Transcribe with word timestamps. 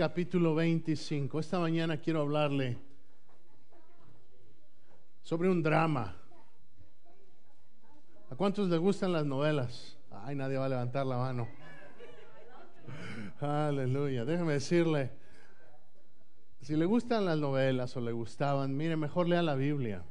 Capítulo 0.00 0.54
25. 0.54 1.40
Esta 1.40 1.58
mañana 1.58 1.98
quiero 1.98 2.22
hablarle 2.22 2.78
sobre 5.20 5.50
un 5.50 5.62
drama. 5.62 6.16
¿A 8.30 8.34
cuántos 8.34 8.70
les 8.70 8.80
gustan 8.80 9.12
las 9.12 9.26
novelas? 9.26 9.98
Ay, 10.10 10.36
nadie 10.36 10.56
va 10.56 10.64
a 10.64 10.68
levantar 10.70 11.04
la 11.04 11.18
mano. 11.18 11.48
Aleluya. 13.42 14.24
Déjeme 14.24 14.54
decirle, 14.54 15.10
si 16.62 16.76
le 16.76 16.86
gustan 16.86 17.26
las 17.26 17.36
novelas 17.36 17.94
o 17.94 18.00
le 18.00 18.12
gustaban, 18.12 18.74
mire, 18.74 18.96
mejor 18.96 19.28
lea 19.28 19.42
la 19.42 19.54
Biblia. 19.54 20.02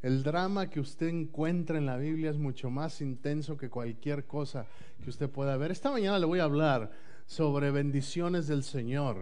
El 0.00 0.22
drama 0.22 0.70
que 0.70 0.80
usted 0.80 1.08
encuentra 1.08 1.76
en 1.76 1.84
la 1.84 1.98
Biblia 1.98 2.30
es 2.30 2.38
mucho 2.38 2.70
más 2.70 3.02
intenso 3.02 3.58
que 3.58 3.68
cualquier 3.68 4.24
cosa 4.24 4.64
que 5.04 5.10
usted 5.10 5.28
pueda 5.28 5.58
ver. 5.58 5.70
Esta 5.70 5.90
mañana 5.90 6.18
le 6.18 6.24
voy 6.24 6.38
a 6.38 6.44
hablar 6.44 7.05
sobre 7.26 7.70
bendiciones 7.70 8.46
del 8.46 8.62
Señor. 8.62 9.18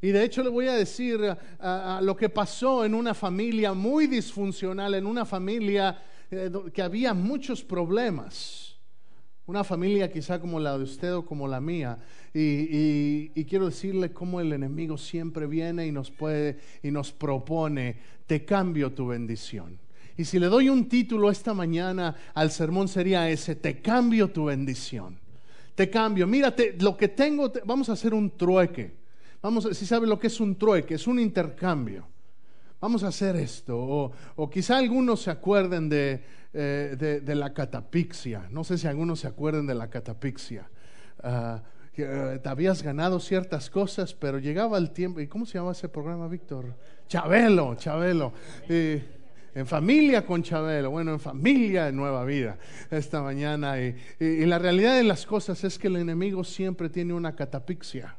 Y 0.00 0.08
de 0.08 0.24
hecho 0.24 0.42
le 0.42 0.48
voy 0.48 0.68
a 0.68 0.74
decir 0.74 1.20
lo 2.00 2.16
que 2.16 2.28
pasó 2.28 2.84
en 2.84 2.94
una 2.94 3.14
familia 3.14 3.74
muy 3.74 4.06
disfuncional, 4.06 4.94
en 4.94 5.06
una 5.06 5.24
familia 5.24 6.00
eh, 6.30 6.50
que 6.72 6.82
había 6.82 7.14
muchos 7.14 7.64
problemas. 7.64 8.76
Una 9.46 9.64
familia 9.64 10.12
quizá 10.12 10.40
como 10.40 10.60
la 10.60 10.76
de 10.76 10.84
usted 10.84 11.14
o 11.14 11.24
como 11.24 11.48
la 11.48 11.60
mía. 11.60 11.98
Y, 12.34 13.44
quiero 13.44 13.66
decirle 13.66 14.12
cómo 14.12 14.40
el 14.40 14.52
enemigo 14.52 14.98
siempre 14.98 15.46
viene 15.46 15.86
y 15.86 15.92
nos 15.92 16.10
puede 16.10 16.58
y 16.82 16.90
nos 16.90 17.12
propone, 17.12 17.96
te 18.26 18.44
cambio 18.44 18.92
tu 18.92 19.08
bendición. 19.08 19.78
Y 20.16 20.24
si 20.24 20.38
le 20.38 20.46
doy 20.46 20.68
un 20.68 20.88
título 20.88 21.30
esta 21.30 21.54
mañana 21.54 22.14
al 22.34 22.50
sermón 22.50 22.88
sería 22.88 23.30
ese, 23.30 23.56
te 23.56 23.80
cambio 23.80 24.30
tu 24.30 24.44
bendición 24.44 25.18
te 25.78 25.88
cambio, 25.88 26.26
mírate, 26.26 26.74
lo 26.80 26.96
que 26.96 27.06
tengo, 27.06 27.52
vamos 27.64 27.88
a 27.88 27.92
hacer 27.92 28.12
un 28.12 28.36
trueque. 28.36 28.96
Vamos, 29.40 29.68
si 29.74 29.86
sabe 29.86 30.08
lo 30.08 30.18
que 30.18 30.26
es 30.26 30.40
un 30.40 30.58
trueque, 30.58 30.94
es 30.94 31.06
un 31.06 31.20
intercambio. 31.20 32.04
Vamos 32.80 33.04
a 33.04 33.08
hacer 33.08 33.36
esto. 33.36 33.78
O, 34.34 34.50
quizá 34.50 34.76
algunos 34.76 35.22
se 35.22 35.30
acuerden 35.30 35.88
de, 35.88 36.24
eh, 36.52 37.20
de, 37.24 37.34
la 37.36 37.54
catapixia. 37.54 38.48
No 38.50 38.64
sé 38.64 38.76
si 38.76 38.88
algunos 38.88 39.20
se 39.20 39.28
acuerden 39.28 39.68
de 39.68 39.76
la 39.76 39.88
catapixia. 39.88 40.68
Ah, 41.22 41.62
eh, 41.96 42.40
te 42.42 42.48
habías 42.48 42.82
ganado 42.82 43.20
ciertas 43.20 43.70
cosas, 43.70 44.14
pero 44.14 44.40
llegaba 44.40 44.78
el 44.78 44.90
tiempo. 44.90 45.20
¿Y 45.20 45.28
cómo 45.28 45.46
se 45.46 45.58
llama 45.58 45.70
ese 45.70 45.88
programa, 45.88 46.26
Víctor? 46.26 46.74
Chabelo, 47.06 47.76
Chabelo. 47.76 48.32
En 49.58 49.66
familia 49.66 50.24
con 50.24 50.40
Chabelo, 50.40 50.92
bueno, 50.92 51.14
en 51.14 51.18
familia 51.18 51.88
en 51.88 51.96
Nueva 51.96 52.24
Vida 52.24 52.56
esta 52.92 53.20
mañana. 53.20 53.74
Y, 53.80 53.96
la 54.46 54.56
realidad 54.56 54.94
de 54.94 55.02
las 55.02 55.26
cosas 55.26 55.64
es 55.64 55.76
que 55.80 55.88
el 55.88 55.96
enemigo 55.96 56.44
siempre 56.44 56.88
tiene 56.88 57.12
una 57.12 57.34
catapixia. 57.34 58.14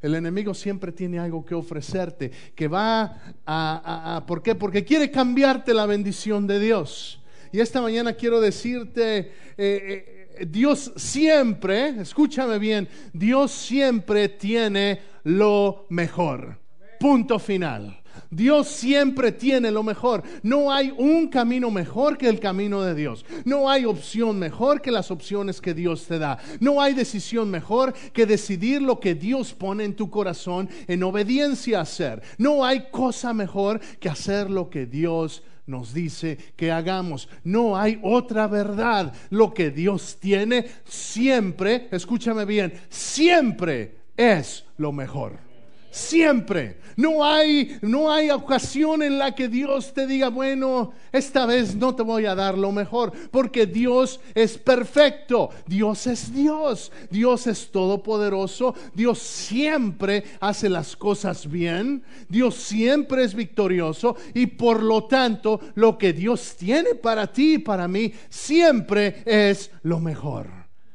El 0.00 0.14
enemigo 0.14 0.54
siempre 0.54 0.90
tiene 0.90 1.18
algo 1.18 1.44
que 1.44 1.54
ofrecerte, 1.54 2.30
que 2.54 2.66
va 2.66 3.34
a, 3.44 4.24
¿Por 4.26 4.42
qué? 4.42 4.54
Porque 4.54 4.82
quiere 4.82 5.10
cambiarte 5.10 5.74
la 5.74 5.84
bendición 5.84 6.46
de 6.46 6.58
Dios. 6.58 7.20
Y 7.52 7.60
esta 7.60 7.82
mañana 7.82 8.14
quiero 8.14 8.40
decirte, 8.40 9.18
eh, 9.18 10.26
eh, 10.38 10.46
Dios 10.48 10.94
siempre, 10.96 11.90
escúchame 12.00 12.58
bien, 12.58 12.88
Dios 13.12 13.50
siempre 13.50 14.30
tiene 14.30 14.98
lo 15.24 15.84
mejor. 15.90 16.58
Punto 16.98 17.38
final. 17.38 17.99
Dios 18.30 18.68
siempre 18.68 19.32
tiene 19.32 19.70
lo 19.70 19.82
mejor. 19.82 20.22
No 20.42 20.72
hay 20.72 20.92
un 20.96 21.28
camino 21.28 21.70
mejor 21.70 22.18
que 22.18 22.28
el 22.28 22.40
camino 22.40 22.82
de 22.82 22.94
Dios. 22.94 23.24
No 23.44 23.70
hay 23.70 23.84
opción 23.84 24.38
mejor 24.38 24.82
que 24.82 24.90
las 24.90 25.10
opciones 25.10 25.60
que 25.60 25.74
Dios 25.74 26.06
te 26.06 26.18
da. 26.18 26.38
No 26.60 26.80
hay 26.80 26.94
decisión 26.94 27.50
mejor 27.50 27.94
que 28.12 28.26
decidir 28.26 28.82
lo 28.82 29.00
que 29.00 29.14
Dios 29.14 29.52
pone 29.52 29.84
en 29.84 29.94
tu 29.94 30.10
corazón 30.10 30.68
en 30.86 31.02
obediencia 31.02 31.78
a 31.78 31.82
hacer. 31.82 32.22
No 32.38 32.64
hay 32.64 32.90
cosa 32.90 33.32
mejor 33.32 33.80
que 33.98 34.08
hacer 34.08 34.50
lo 34.50 34.70
que 34.70 34.86
Dios 34.86 35.42
nos 35.66 35.94
dice 35.94 36.36
que 36.56 36.72
hagamos. 36.72 37.28
No 37.44 37.76
hay 37.76 37.98
otra 38.02 38.46
verdad. 38.46 39.12
Lo 39.30 39.54
que 39.54 39.70
Dios 39.70 40.18
tiene 40.20 40.66
siempre, 40.84 41.88
escúchame 41.90 42.44
bien, 42.44 42.72
siempre 42.88 43.96
es 44.16 44.64
lo 44.76 44.92
mejor. 44.92 45.49
Siempre. 45.90 46.78
No 46.96 47.24
hay, 47.24 47.78
no 47.82 48.12
hay 48.12 48.30
ocasión 48.30 49.02
en 49.02 49.18
la 49.18 49.34
que 49.34 49.48
Dios 49.48 49.94
te 49.94 50.06
diga, 50.06 50.28
bueno, 50.28 50.92
esta 51.12 51.46
vez 51.46 51.74
no 51.74 51.94
te 51.94 52.02
voy 52.02 52.26
a 52.26 52.34
dar 52.34 52.58
lo 52.58 52.72
mejor, 52.72 53.12
porque 53.30 53.66
Dios 53.66 54.20
es 54.34 54.58
perfecto. 54.58 55.50
Dios 55.66 56.06
es 56.06 56.32
Dios. 56.32 56.92
Dios 57.10 57.46
es 57.46 57.70
todopoderoso. 57.70 58.74
Dios 58.94 59.18
siempre 59.18 60.24
hace 60.40 60.68
las 60.68 60.94
cosas 60.94 61.50
bien. 61.50 62.04
Dios 62.28 62.54
siempre 62.56 63.24
es 63.24 63.34
victorioso. 63.34 64.16
Y 64.34 64.46
por 64.46 64.82
lo 64.82 65.04
tanto, 65.04 65.60
lo 65.74 65.96
que 65.96 66.12
Dios 66.12 66.54
tiene 66.58 66.94
para 66.94 67.32
ti 67.32 67.54
y 67.54 67.58
para 67.58 67.88
mí 67.88 68.12
siempre 68.28 69.22
es 69.24 69.70
lo 69.82 70.00
mejor. 70.00 70.48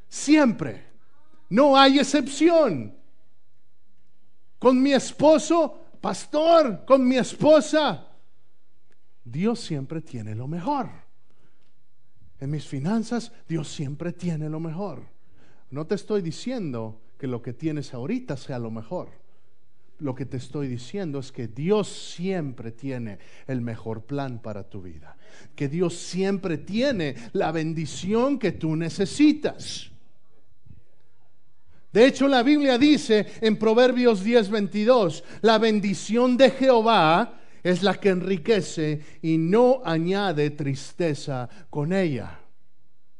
Siempre. 0.07 0.83
No 1.49 1.77
hay 1.77 1.99
excepción 1.99 2.93
con 4.65 4.81
mi 4.81 4.93
esposo, 4.93 5.91
pastor, 6.01 6.85
con 6.87 7.07
mi 7.07 7.17
esposa. 7.17 8.07
Dios 9.23 9.59
siempre 9.59 10.01
tiene 10.01 10.33
lo 10.33 10.47
mejor. 10.47 10.89
En 12.39 12.49
mis 12.49 12.65
finanzas, 12.65 13.31
Dios 13.47 13.71
siempre 13.71 14.11
tiene 14.11 14.49
lo 14.49 14.59
mejor. 14.59 15.03
No 15.69 15.85
te 15.85 15.93
estoy 15.93 16.23
diciendo 16.23 16.99
que 17.19 17.27
lo 17.27 17.43
que 17.43 17.53
tienes 17.53 17.93
ahorita 17.93 18.37
sea 18.37 18.57
lo 18.57 18.71
mejor. 18.71 19.09
Lo 19.99 20.15
que 20.15 20.25
te 20.25 20.37
estoy 20.37 20.67
diciendo 20.67 21.19
es 21.19 21.31
que 21.31 21.47
Dios 21.47 21.87
siempre 21.87 22.71
tiene 22.71 23.19
el 23.45 23.61
mejor 23.61 24.05
plan 24.05 24.41
para 24.41 24.67
tu 24.67 24.81
vida. 24.81 25.15
Que 25.55 25.69
Dios 25.69 25.95
siempre 25.95 26.57
tiene 26.57 27.13
la 27.33 27.51
bendición 27.51 28.39
que 28.39 28.53
tú 28.53 28.75
necesitas. 28.75 29.91
De 31.95 32.05
hecho, 32.05 32.27
la 32.27 32.43
Biblia 32.43 32.77
dice 32.77 33.25
en 33.39 33.55
Proverbios 33.55 34.21
10:22, 34.21 35.23
la 35.39 35.57
bendición 35.57 36.35
de 36.35 36.51
Jehová 36.51 37.39
es 37.63 37.83
la 37.83 37.93
que 37.93 38.09
enriquece 38.09 38.99
y 39.21 39.37
no 39.37 39.81
añade 39.85 40.49
tristeza 40.49 41.47
con 41.69 41.93
ella. 41.93 42.37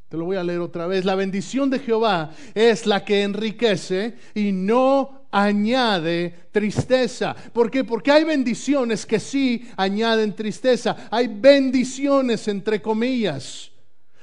Te 0.09 0.17
lo 0.17 0.25
voy 0.25 0.35
a 0.35 0.43
leer 0.43 0.59
otra 0.59 0.87
vez. 0.87 1.05
La 1.05 1.15
bendición 1.15 1.69
de 1.69 1.79
Jehová 1.79 2.31
es 2.53 2.85
la 2.85 3.05
que 3.05 3.23
enriquece 3.23 4.15
y 4.33 4.51
no 4.51 5.25
añade 5.31 6.49
tristeza. 6.51 7.33
¿Por 7.53 7.71
qué? 7.71 7.85
Porque 7.85 8.11
hay 8.11 8.25
bendiciones 8.25 9.05
que 9.05 9.21
sí 9.21 9.69
añaden 9.77 10.35
tristeza. 10.35 11.07
Hay 11.11 11.29
bendiciones 11.29 12.45
entre 12.49 12.81
comillas. 12.81 13.71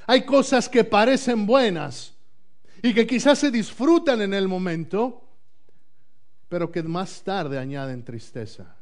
Hay 0.06 0.26
cosas 0.26 0.68
que 0.68 0.84
parecen 0.84 1.46
buenas, 1.46 2.11
y 2.82 2.92
que 2.92 3.06
quizás 3.06 3.38
se 3.38 3.50
disfrutan 3.50 4.20
en 4.20 4.34
el 4.34 4.48
momento, 4.48 5.22
pero 6.48 6.70
que 6.70 6.82
más 6.82 7.22
tarde 7.22 7.58
añaden 7.58 8.04
tristeza, 8.04 8.76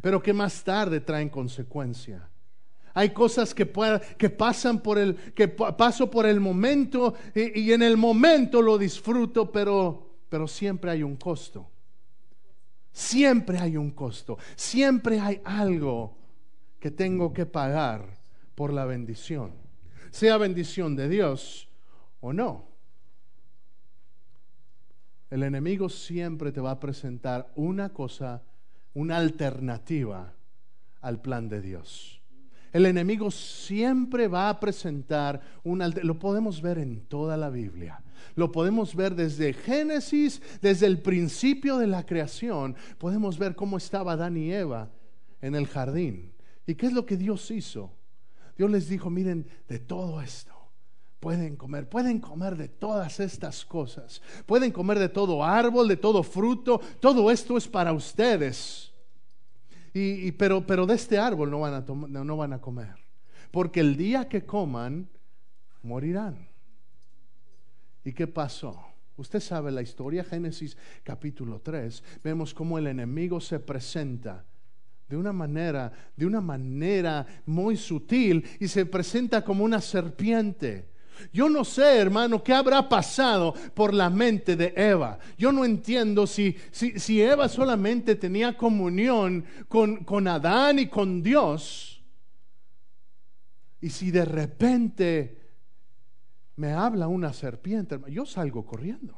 pero 0.00 0.22
que 0.22 0.32
más 0.32 0.62
tarde 0.62 1.00
traen 1.00 1.28
consecuencia. 1.28 2.28
Hay 2.94 3.10
cosas 3.10 3.54
que, 3.54 3.70
que 4.16 4.30
pasan 4.30 4.80
por 4.80 4.98
el, 4.98 5.16
que 5.34 5.48
paso 5.48 6.10
por 6.10 6.26
el 6.26 6.40
momento 6.40 7.14
y, 7.34 7.60
y, 7.60 7.72
en 7.72 7.82
el 7.82 7.96
momento 7.96 8.62
lo 8.62 8.78
disfruto, 8.78 9.52
pero, 9.52 10.16
pero 10.28 10.48
siempre 10.48 10.90
hay 10.90 11.02
un 11.02 11.16
costo. 11.16 11.68
Siempre 12.90 13.58
hay 13.58 13.76
un 13.76 13.90
costo. 13.92 14.38
Siempre 14.56 15.20
hay 15.20 15.40
algo 15.44 16.16
que 16.80 16.90
tengo 16.90 17.32
que 17.32 17.46
pagar 17.46 18.18
por 18.54 18.72
la 18.72 18.84
bendición. 18.84 19.52
Sea 20.10 20.36
bendición 20.38 20.96
de 20.96 21.08
Dios 21.08 21.68
o 22.20 22.32
no. 22.32 22.67
El 25.30 25.42
enemigo 25.42 25.88
siempre 25.88 26.52
te 26.52 26.60
va 26.60 26.72
a 26.72 26.80
presentar 26.80 27.52
una 27.54 27.90
cosa, 27.90 28.42
una 28.94 29.18
alternativa 29.18 30.32
al 31.00 31.20
plan 31.20 31.48
de 31.48 31.60
Dios. 31.60 32.22
El 32.72 32.86
enemigo 32.86 33.30
siempre 33.30 34.28
va 34.28 34.48
a 34.48 34.60
presentar 34.60 35.40
un 35.64 35.82
lo 36.02 36.18
podemos 36.18 36.60
ver 36.60 36.78
en 36.78 37.00
toda 37.06 37.36
la 37.36 37.50
Biblia. 37.50 38.02
Lo 38.34 38.52
podemos 38.52 38.94
ver 38.94 39.14
desde 39.14 39.52
Génesis, 39.52 40.42
desde 40.60 40.86
el 40.86 41.00
principio 41.00 41.78
de 41.78 41.86
la 41.86 42.04
creación. 42.04 42.76
Podemos 42.98 43.38
ver 43.38 43.54
cómo 43.54 43.76
estaba 43.78 44.12
Adán 44.12 44.36
y 44.36 44.52
Eva 44.52 44.90
en 45.40 45.54
el 45.54 45.66
jardín. 45.66 46.32
¿Y 46.66 46.74
qué 46.74 46.86
es 46.86 46.92
lo 46.92 47.06
que 47.06 47.16
Dios 47.16 47.50
hizo? 47.50 47.92
Dios 48.56 48.70
les 48.70 48.88
dijo, 48.88 49.08
miren, 49.08 49.46
de 49.68 49.78
todo 49.78 50.20
esto 50.20 50.57
pueden 51.20 51.56
comer, 51.56 51.88
pueden 51.88 52.20
comer 52.20 52.56
de 52.56 52.68
todas 52.68 53.20
estas 53.20 53.64
cosas, 53.64 54.22
pueden 54.46 54.72
comer 54.72 54.98
de 54.98 55.08
todo 55.08 55.44
árbol, 55.44 55.88
de 55.88 55.96
todo 55.96 56.22
fruto, 56.22 56.80
todo 57.00 57.30
esto 57.30 57.56
es 57.56 57.66
para 57.66 57.92
ustedes. 57.92 58.92
Y, 59.94 60.30
pero, 60.32 60.64
pero 60.64 60.86
de 60.86 60.94
este 60.94 61.18
árbol 61.18 61.50
no 61.50 61.60
van, 61.60 61.74
a 61.74 61.84
no 61.84 62.36
van 62.36 62.52
a 62.52 62.60
comer, 62.60 62.94
porque 63.50 63.80
el 63.80 63.96
día 63.96 64.28
que 64.28 64.44
coman, 64.44 65.08
morirán. 65.82 66.48
¿Y 68.04 68.12
qué 68.12 68.26
pasó? 68.26 68.80
Usted 69.16 69.40
sabe 69.40 69.72
la 69.72 69.82
historia, 69.82 70.22
Génesis 70.22 70.76
capítulo 71.02 71.60
3, 71.60 72.04
vemos 72.22 72.54
cómo 72.54 72.78
el 72.78 72.86
enemigo 72.86 73.40
se 73.40 73.58
presenta 73.58 74.44
de 75.08 75.16
una 75.16 75.32
manera, 75.32 75.92
de 76.16 76.26
una 76.26 76.40
manera 76.40 77.26
muy 77.46 77.76
sutil 77.76 78.44
y 78.60 78.68
se 78.68 78.86
presenta 78.86 79.42
como 79.42 79.64
una 79.64 79.80
serpiente. 79.80 80.90
Yo 81.32 81.48
no 81.48 81.64
sé, 81.64 81.98
hermano, 81.98 82.42
qué 82.42 82.52
habrá 82.52 82.88
pasado 82.88 83.54
por 83.74 83.94
la 83.94 84.10
mente 84.10 84.56
de 84.56 84.72
Eva. 84.76 85.18
Yo 85.36 85.52
no 85.52 85.64
entiendo 85.64 86.26
si, 86.26 86.56
si, 86.70 87.22
Eva 87.22 87.48
solamente 87.48 88.14
tenía 88.14 88.56
comunión 88.56 89.44
con, 89.68 90.04
con 90.04 90.28
Adán 90.28 90.78
y 90.78 90.88
con 90.88 91.22
Dios. 91.22 92.02
Y 93.80 93.90
si 93.90 94.10
de 94.10 94.24
repente 94.24 95.38
me 96.56 96.72
habla 96.72 97.06
una 97.06 97.32
serpiente, 97.32 97.98
yo 98.08 98.26
salgo 98.26 98.66
corriendo. 98.66 99.16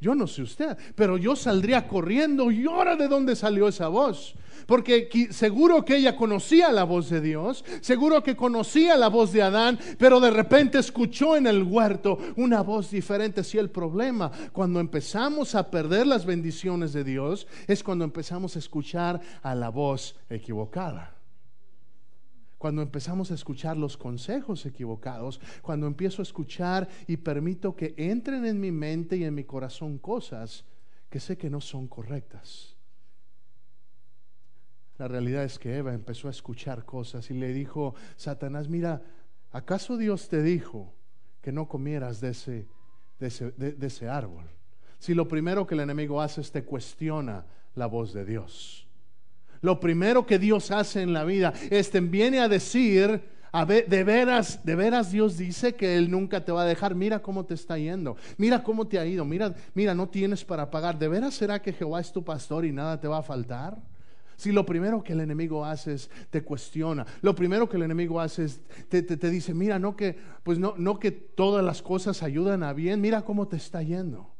Yo 0.00 0.14
no 0.14 0.26
sé 0.26 0.42
usted, 0.42 0.76
pero 0.94 1.18
yo 1.18 1.36
saldría 1.36 1.86
corriendo 1.86 2.50
y 2.50 2.66
ahora 2.66 2.96
de 2.96 3.06
dónde 3.06 3.36
salió 3.36 3.68
esa 3.68 3.88
voz. 3.88 4.34
Porque 4.66 5.28
seguro 5.30 5.84
que 5.84 5.96
ella 5.96 6.16
conocía 6.16 6.70
la 6.70 6.84
voz 6.84 7.10
de 7.10 7.20
Dios, 7.20 7.64
seguro 7.80 8.22
que 8.22 8.36
conocía 8.36 8.96
la 8.96 9.08
voz 9.08 9.32
de 9.32 9.42
Adán, 9.42 9.78
pero 9.98 10.20
de 10.20 10.30
repente 10.30 10.78
escuchó 10.78 11.36
en 11.36 11.46
el 11.46 11.64
huerto 11.64 12.18
una 12.36 12.62
voz 12.62 12.90
diferente. 12.90 13.42
Si 13.42 13.58
el 13.58 13.70
problema 13.70 14.30
cuando 14.52 14.80
empezamos 14.80 15.54
a 15.54 15.70
perder 15.70 16.06
las 16.06 16.24
bendiciones 16.24 16.92
de 16.92 17.04
Dios 17.04 17.46
es 17.66 17.82
cuando 17.82 18.04
empezamos 18.04 18.56
a 18.56 18.60
escuchar 18.60 19.20
a 19.42 19.54
la 19.54 19.70
voz 19.70 20.14
equivocada 20.28 21.19
cuando 22.60 22.82
empezamos 22.82 23.30
a 23.30 23.34
escuchar 23.34 23.78
los 23.78 23.96
consejos 23.96 24.66
equivocados, 24.66 25.40
cuando 25.62 25.86
empiezo 25.86 26.20
a 26.20 26.24
escuchar 26.24 26.86
y 27.06 27.16
permito 27.16 27.74
que 27.74 27.94
entren 27.96 28.44
en 28.44 28.60
mi 28.60 28.70
mente 28.70 29.16
y 29.16 29.24
en 29.24 29.34
mi 29.34 29.44
corazón 29.44 29.96
cosas 29.96 30.66
que 31.08 31.20
sé 31.20 31.38
que 31.38 31.48
no 31.48 31.62
son 31.62 31.88
correctas. 31.88 32.76
La 34.98 35.08
realidad 35.08 35.44
es 35.44 35.58
que 35.58 35.74
Eva 35.74 35.94
empezó 35.94 36.28
a 36.28 36.32
escuchar 36.32 36.84
cosas 36.84 37.30
y 37.30 37.34
le 37.34 37.54
dijo, 37.54 37.94
Satanás, 38.16 38.68
mira, 38.68 39.00
¿acaso 39.52 39.96
Dios 39.96 40.28
te 40.28 40.42
dijo 40.42 40.92
que 41.40 41.52
no 41.52 41.66
comieras 41.66 42.20
de 42.20 42.28
ese, 43.18 44.08
árbol? 44.10 44.44
Si 44.98 45.14
lo 45.14 45.26
primero 45.28 45.66
que 45.66 45.76
el 45.76 45.80
enemigo 45.80 46.20
hace 46.20 46.42
es 46.42 46.52
te 46.52 46.62
cuestiona 46.62 47.46
la 47.74 47.86
voz 47.86 48.12
de 48.12 48.26
Dios. 48.26 48.86
Lo 49.60 49.80
primero 49.80 50.26
que 50.26 50.38
Dios 50.38 50.70
hace 50.70 51.02
en 51.02 51.12
la 51.12 51.24
vida 51.24 51.52
es 51.70 51.90
te 51.90 52.00
viene 52.00 52.40
a 52.40 52.48
decir, 52.48 53.22
a 53.52 53.64
ver, 53.64 53.88
de 53.88 54.04
veras, 54.04 54.64
de 54.64 54.74
veras 54.76 55.10
Dios 55.10 55.36
dice 55.36 55.74
que 55.74 55.96
Él 55.96 56.10
nunca 56.10 56.44
te 56.44 56.52
va 56.52 56.62
a 56.62 56.66
dejar. 56.66 56.94
Mira 56.94 57.20
cómo 57.20 57.44
te 57.44 57.54
está 57.54 57.76
yendo. 57.78 58.16
Mira 58.38 58.62
cómo 58.62 58.86
te 58.86 58.98
ha 58.98 59.04
ido. 59.04 59.24
Mira, 59.24 59.54
mira, 59.74 59.94
no 59.94 60.08
tienes 60.08 60.44
para 60.44 60.70
pagar. 60.70 60.98
¿De 60.98 61.08
veras 61.08 61.34
será 61.34 61.60
que 61.60 61.72
Jehová 61.72 62.00
es 62.00 62.12
tu 62.12 62.24
pastor 62.24 62.64
y 62.64 62.72
nada 62.72 63.00
te 63.00 63.08
va 63.08 63.18
a 63.18 63.22
faltar? 63.22 63.76
Si 64.36 64.52
lo 64.52 64.64
primero 64.64 65.02
que 65.02 65.12
el 65.12 65.20
enemigo 65.20 65.66
hace 65.66 65.92
es 65.92 66.10
te 66.30 66.42
cuestiona, 66.42 67.04
lo 67.20 67.34
primero 67.34 67.68
que 67.68 67.76
el 67.76 67.82
enemigo 67.82 68.18
hace 68.18 68.44
es 68.44 68.62
te, 68.88 69.02
te, 69.02 69.18
te 69.18 69.28
dice, 69.28 69.52
mira, 69.52 69.78
no 69.78 69.94
que, 69.94 70.16
pues 70.42 70.58
no, 70.58 70.72
no 70.78 70.98
que 70.98 71.10
todas 71.10 71.62
las 71.62 71.82
cosas 71.82 72.22
ayudan 72.22 72.62
a 72.62 72.72
bien, 72.72 73.02
mira 73.02 73.20
cómo 73.20 73.48
te 73.48 73.56
está 73.56 73.82
yendo. 73.82 74.32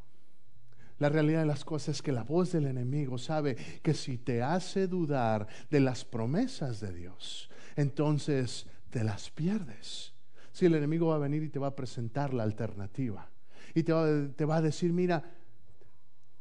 La 1.00 1.08
realidad 1.08 1.41
de 1.41 1.47
las 1.47 1.64
cosas 1.64 1.97
es 1.97 2.02
que 2.02 2.12
la 2.12 2.25
voz 2.25 2.52
del 2.52 2.67
enemigo 2.67 3.17
sabe 3.17 3.56
que 3.82 3.94
si 3.94 4.19
te 4.19 4.43
hace 4.43 4.87
dudar 4.87 5.49
de 5.70 5.81
las 5.81 6.05
promesas 6.05 6.79
de 6.79 6.93
Dios, 6.93 7.49
entonces 7.75 8.67
te 8.91 9.02
las 9.02 9.31
pierdes. 9.31 10.12
Si 10.52 10.67
el 10.67 10.75
enemigo 10.75 11.06
va 11.08 11.14
a 11.14 11.20
venir 11.20 11.43
y 11.43 11.49
te 11.49 11.58
va 11.58 11.69
a 11.69 11.75
presentar 11.75 12.35
la 12.35 12.43
alternativa 12.43 13.31
y 13.75 13.82
te 13.82 13.93
va, 13.93 14.56
a 14.56 14.61
decir, 14.61 14.93
mira, 14.93 15.25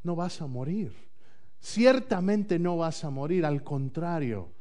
no 0.03 0.17
vas 0.17 0.41
a 0.41 0.47
morir. 0.47 0.93
Ciertamente 1.61 2.59
no 2.59 2.75
vas 2.75 3.05
a 3.05 3.09
morir, 3.09 3.45
al 3.45 3.63
contrario, 3.63 4.51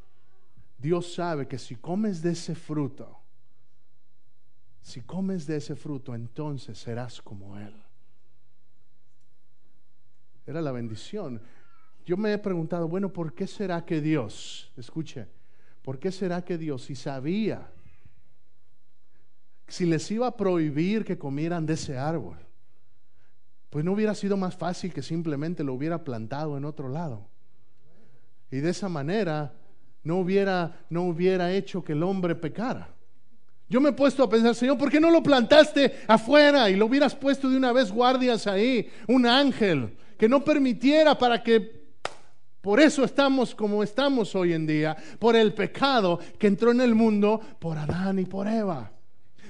Dios 0.78 1.12
sabe 1.12 1.48
que 1.48 1.58
si 1.58 1.74
comes 1.74 2.22
de 2.22 2.32
ese 2.32 2.54
fruto, 2.54 3.18
si 4.80 5.00
comes 5.00 5.44
de 5.44 5.56
ese 5.56 5.74
fruto, 5.74 6.14
entonces 6.14 6.78
serás 6.78 7.20
como 7.20 7.58
Él. 7.58 7.74
Era 10.48 10.62
la 10.62 10.72
bendición. 10.72 11.42
Yo 12.06 12.16
me 12.16 12.32
he 12.32 12.38
preguntado, 12.38 12.88
bueno, 12.88 13.12
¿por 13.12 13.34
qué 13.34 13.46
será 13.46 13.84
que 13.84 14.00
Dios, 14.00 14.72
escuche, 14.78 15.26
¿por 15.82 15.98
qué 15.98 16.10
será 16.10 16.42
que 16.42 16.56
Dios, 16.56 16.84
si 16.84 16.96
sabía, 16.96 17.70
si 19.66 19.84
les 19.84 20.10
iba 20.10 20.26
a 20.26 20.34
prohibir 20.34 21.04
que 21.04 21.18
comieran 21.18 21.66
de 21.66 21.74
ese 21.74 21.98
árbol, 21.98 22.38
pues 23.68 23.84
no 23.84 23.92
hubiera 23.92 24.14
sido 24.14 24.38
más 24.38 24.56
fácil 24.56 24.90
que 24.90 25.02
simplemente 25.02 25.62
lo 25.62 25.74
hubiera 25.74 26.02
plantado 26.02 26.56
en 26.56 26.64
otro 26.64 26.88
lado? 26.88 27.28
Y 28.50 28.60
de 28.60 28.70
esa 28.70 28.88
manera 28.88 29.52
no 30.02 30.16
hubiera, 30.16 30.80
no 30.88 31.02
hubiera 31.02 31.52
hecho 31.52 31.84
que 31.84 31.92
el 31.92 32.02
hombre 32.02 32.34
pecara. 32.34 32.88
Yo 33.68 33.82
me 33.82 33.90
he 33.90 33.92
puesto 33.92 34.22
a 34.22 34.30
pensar, 34.30 34.54
Señor, 34.54 34.78
¿por 34.78 34.90
qué 34.90 34.98
no 34.98 35.10
lo 35.10 35.22
plantaste 35.22 36.06
afuera 36.08 36.70
y 36.70 36.76
lo 36.76 36.86
hubieras 36.86 37.14
puesto 37.14 37.50
de 37.50 37.58
una 37.58 37.70
vez 37.70 37.92
guardias 37.92 38.46
ahí, 38.46 38.90
un 39.06 39.26
ángel? 39.26 39.94
Que 40.18 40.28
no 40.28 40.44
permitiera 40.44 41.16
para 41.16 41.42
que 41.42 41.78
por 42.60 42.80
eso 42.80 43.04
estamos 43.04 43.54
como 43.54 43.82
estamos 43.82 44.34
hoy 44.34 44.52
en 44.52 44.66
día, 44.66 44.96
por 45.18 45.36
el 45.36 45.54
pecado 45.54 46.18
que 46.38 46.48
entró 46.48 46.72
en 46.72 46.80
el 46.80 46.94
mundo 46.94 47.40
por 47.58 47.78
Adán 47.78 48.18
y 48.18 48.24
por 48.24 48.48
Eva. 48.48 48.90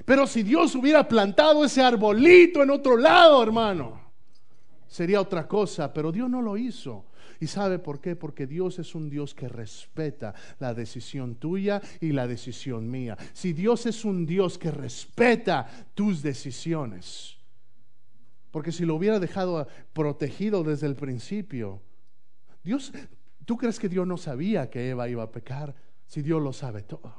Pero 0.04 0.26
si 0.26 0.42
Dios 0.42 0.74
hubiera 0.74 1.08
plantado 1.08 1.64
ese 1.64 1.82
arbolito 1.82 2.62
en 2.62 2.70
otro 2.70 2.96
lado, 2.96 3.42
hermano, 3.42 4.00
sería 4.86 5.20
otra 5.20 5.48
cosa, 5.48 5.92
pero 5.92 6.12
Dios 6.12 6.28
no 6.28 6.42
lo 6.42 6.56
hizo. 6.56 7.06
¿Y 7.40 7.46
sabe 7.46 7.78
por 7.78 8.00
qué? 8.00 8.14
Porque 8.14 8.46
Dios 8.46 8.78
es 8.78 8.94
un 8.94 9.08
Dios 9.08 9.34
que 9.34 9.48
respeta 9.48 10.34
la 10.58 10.74
decisión 10.74 11.36
tuya 11.36 11.80
y 12.00 12.12
la 12.12 12.26
decisión 12.26 12.90
mía. 12.90 13.16
Si 13.32 13.52
Dios 13.52 13.86
es 13.86 14.04
un 14.04 14.26
Dios 14.26 14.58
que 14.58 14.70
respeta 14.70 15.66
tus 15.94 16.20
decisiones, 16.20 17.37
porque 18.58 18.72
si 18.72 18.84
lo 18.84 18.96
hubiera 18.96 19.20
dejado 19.20 19.68
protegido 19.92 20.64
desde 20.64 20.88
el 20.88 20.96
principio, 20.96 21.80
Dios, 22.64 22.92
¿tú 23.44 23.56
crees 23.56 23.78
que 23.78 23.88
Dios 23.88 24.04
no 24.04 24.16
sabía 24.16 24.68
que 24.68 24.90
Eva 24.90 25.08
iba 25.08 25.22
a 25.22 25.30
pecar? 25.30 25.76
Si 26.08 26.22
Dios 26.22 26.42
lo 26.42 26.52
sabe 26.52 26.82
todo. 26.82 27.14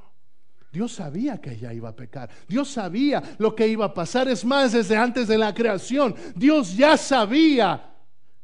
Dios 0.70 0.92
sabía 0.92 1.40
que 1.40 1.54
ella 1.54 1.72
iba 1.72 1.88
a 1.88 1.96
pecar. 1.96 2.30
Dios 2.46 2.68
sabía 2.68 3.24
lo 3.38 3.56
que 3.56 3.70
iba 3.70 3.86
a 3.86 3.94
pasar. 3.94 4.28
Es 4.28 4.44
más, 4.44 4.74
desde 4.74 4.98
antes 4.98 5.30
de 5.30 5.38
la 5.38 5.54
creación, 5.54 6.14
Dios 6.36 6.76
ya 6.76 6.98
sabía 6.98 7.90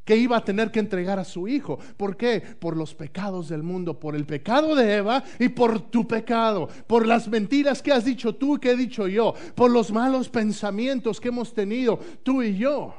que 0.06 0.16
iba 0.16 0.38
a 0.38 0.46
tener 0.46 0.72
que 0.72 0.80
entregar 0.80 1.18
a 1.18 1.26
su 1.26 1.48
hijo. 1.48 1.80
¿Por 1.98 2.16
qué? 2.16 2.40
Por 2.40 2.78
los 2.78 2.94
pecados 2.94 3.50
del 3.50 3.64
mundo, 3.64 4.00
por 4.00 4.16
el 4.16 4.26
pecado 4.26 4.76
de 4.76 4.98
Eva 4.98 5.24
y 5.40 5.50
por 5.50 5.90
tu 5.90 6.08
pecado, 6.08 6.70
por 6.88 7.08
las 7.08 7.28
mentiras 7.28 7.82
que 7.82 7.92
has 7.92 8.06
dicho 8.06 8.36
tú 8.36 8.56
y 8.56 8.60
que 8.60 8.72
he 8.72 8.78
dicho 8.78 9.08
yo, 9.08 9.34
por 9.56 9.72
los 9.72 9.92
malos 9.92 10.30
pensamientos 10.30 11.20
que 11.20 11.30
hemos 11.30 11.54
tenido 11.54 12.00
tú 12.22 12.44
y 12.44 12.56
yo, 12.56 12.94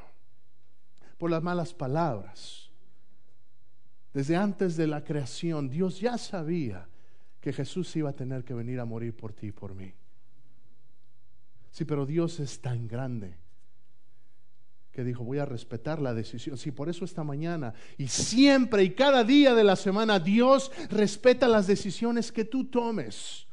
por 1.16 1.30
las 1.30 1.42
malas 1.42 1.72
palabras. 1.72 2.68
Desde 4.12 4.34
antes 4.34 4.76
de 4.76 4.88
la 4.88 5.04
creación, 5.04 5.70
Dios 5.70 6.00
ya 6.00 6.18
sabía 6.18 6.88
que 7.40 7.52
Jesús 7.52 7.94
iba 7.94 8.10
a 8.10 8.14
tener 8.14 8.42
que 8.42 8.54
venir 8.54 8.80
a 8.80 8.84
morir 8.84 9.14
por 9.14 9.32
ti 9.32 9.48
y 9.48 9.52
por 9.52 9.74
mí. 9.74 9.94
Sí, 11.70 11.84
pero 11.84 12.04
Dios 12.04 12.40
es 12.40 12.60
tan 12.60 12.88
grande 12.88 13.45
que 14.96 15.04
dijo, 15.04 15.22
voy 15.22 15.36
a 15.36 15.44
respetar 15.44 16.00
la 16.00 16.14
decisión. 16.14 16.56
Sí, 16.56 16.72
por 16.72 16.88
eso 16.88 17.04
esta 17.04 17.22
mañana 17.22 17.74
y 17.98 18.08
siempre 18.08 18.82
y 18.82 18.94
cada 18.94 19.24
día 19.24 19.54
de 19.54 19.62
la 19.62 19.76
semana 19.76 20.18
Dios 20.18 20.72
respeta 20.88 21.46
las 21.48 21.66
decisiones 21.66 22.32
que 22.32 22.46
tú 22.46 22.64
tomes. 22.64 23.46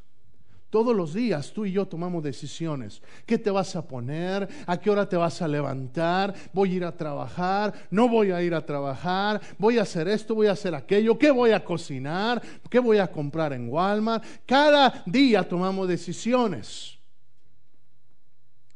Todos 0.69 0.95
los 0.95 1.13
días 1.13 1.51
tú 1.51 1.65
y 1.65 1.73
yo 1.73 1.85
tomamos 1.85 2.23
decisiones. 2.23 3.01
¿Qué 3.25 3.37
te 3.37 3.51
vas 3.51 3.75
a 3.75 3.85
poner? 3.85 4.47
¿A 4.65 4.79
qué 4.79 4.89
hora 4.89 5.09
te 5.09 5.17
vas 5.17 5.41
a 5.41 5.47
levantar? 5.49 6.33
¿Voy 6.53 6.71
a 6.71 6.75
ir 6.75 6.85
a 6.85 6.95
trabajar? 6.95 7.73
¿No 7.91 8.07
voy 8.07 8.31
a 8.31 8.41
ir 8.41 8.55
a 8.55 8.65
trabajar? 8.65 9.41
¿Voy 9.59 9.79
a 9.79 9.81
hacer 9.81 10.07
esto? 10.07 10.35
¿Voy 10.35 10.47
a 10.47 10.53
hacer 10.53 10.73
aquello? 10.73 11.17
¿Qué 11.17 11.29
voy 11.29 11.51
a 11.51 11.65
cocinar? 11.65 12.41
¿Qué 12.69 12.79
voy 12.79 12.99
a 12.99 13.11
comprar 13.11 13.51
en 13.51 13.67
Walmart? 13.67 14.23
Cada 14.45 15.03
día 15.05 15.45
tomamos 15.45 15.89
decisiones. 15.89 16.97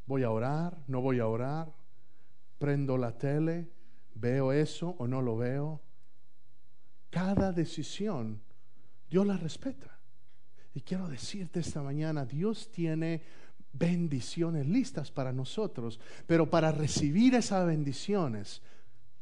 ¿Voy 0.05 0.23
a 0.23 0.31
orar? 0.31 0.77
¿No 0.85 0.99
voy 0.99 1.19
a 1.19 1.27
orar? 1.27 1.76
¿Prendo 2.57 2.97
la 2.97 3.17
tele? 3.17 3.67
¿Veo 4.15 4.51
eso 4.51 4.95
o 4.97 5.07
no 5.07 5.21
lo 5.21 5.37
veo? 5.37 5.81
Cada 7.09 7.51
decisión 7.51 8.41
Dios 9.09 9.25
la 9.25 9.37
respeta. 9.37 9.97
Y 10.73 10.81
quiero 10.81 11.07
decirte 11.07 11.59
esta 11.59 11.81
mañana, 11.81 12.25
Dios 12.25 12.69
tiene 12.71 13.21
bendiciones 13.73 14.67
listas 14.67 15.11
para 15.11 15.31
nosotros, 15.33 15.99
pero 16.25 16.49
para 16.49 16.71
recibir 16.71 17.35
esas 17.35 17.65
bendiciones 17.65 18.61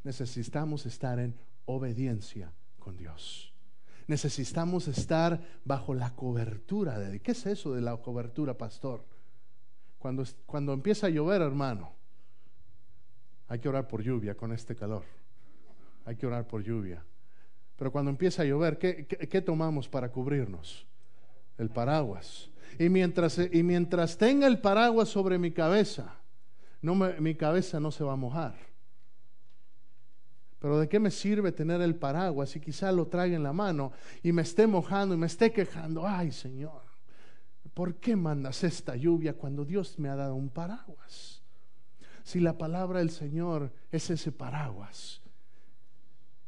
necesitamos 0.02 0.86
estar 0.86 1.18
en 1.18 1.34
obediencia 1.66 2.52
con 2.78 2.96
Dios. 2.96 3.52
Necesitamos 4.06 4.86
estar 4.86 5.42
bajo 5.64 5.94
la 5.94 6.14
cobertura 6.14 6.98
de 6.98 7.20
¿Qué 7.20 7.32
es 7.32 7.46
eso 7.46 7.74
de 7.74 7.80
la 7.80 7.96
cobertura, 7.96 8.56
pastor? 8.56 9.04
Cuando, 9.98 10.24
cuando 10.46 10.72
empieza 10.72 11.08
a 11.08 11.10
llover, 11.10 11.42
hermano, 11.42 11.92
hay 13.48 13.58
que 13.58 13.68
orar 13.68 13.88
por 13.88 14.02
lluvia 14.02 14.34
con 14.34 14.52
este 14.52 14.74
calor. 14.74 15.04
Hay 16.04 16.16
que 16.16 16.26
orar 16.26 16.46
por 16.46 16.62
lluvia. 16.62 17.02
Pero 17.76 17.92
cuando 17.92 18.10
empieza 18.10 18.42
a 18.42 18.44
llover, 18.44 18.78
¿qué, 18.78 19.42
tomamos 19.42 19.88
para 19.88 20.10
cubrirnos? 20.10 20.86
el 21.58 21.70
paraguas. 21.70 22.50
Y 22.78 22.88
mientras, 22.88 23.38
y 23.38 23.62
mientras 23.62 24.18
tenga 24.18 24.46
el 24.46 24.60
paraguas 24.60 25.08
sobre 25.08 25.38
mi 25.38 25.52
cabeza, 25.52 26.14
mi 26.82 27.34
cabeza 27.34 27.80
no 27.80 27.90
se 27.90 28.04
va 28.04 28.12
a 28.12 28.16
mojar. 28.16 28.54
Pero 30.58 30.78
¿de 30.78 30.88
qué 30.88 30.98
me 30.98 31.10
sirve 31.10 31.52
tener 31.52 31.80
el 31.80 31.94
paraguas 31.94 32.50
si 32.50 32.60
quizá 32.60 32.90
lo 32.92 33.06
traiga 33.06 33.36
en 33.36 33.42
la 33.42 33.52
mano 33.52 33.92
y 34.22 34.32
me 34.32 34.42
esté 34.42 34.66
mojando 34.66 35.14
y 35.14 35.18
me 35.18 35.26
esté 35.26 35.52
quejando? 35.52 36.06
Ay 36.06 36.32
Señor, 36.32 36.82
¿por 37.74 37.96
qué 37.96 38.16
mandas 38.16 38.64
esta 38.64 38.96
lluvia 38.96 39.34
cuando 39.34 39.64
Dios 39.64 39.98
me 39.98 40.08
ha 40.08 40.16
dado 40.16 40.34
un 40.34 40.48
paraguas? 40.48 41.35
Si 42.26 42.40
la 42.40 42.58
palabra 42.58 42.98
del 42.98 43.10
Señor 43.10 43.72
es 43.92 44.10
ese 44.10 44.32
paraguas, 44.32 45.22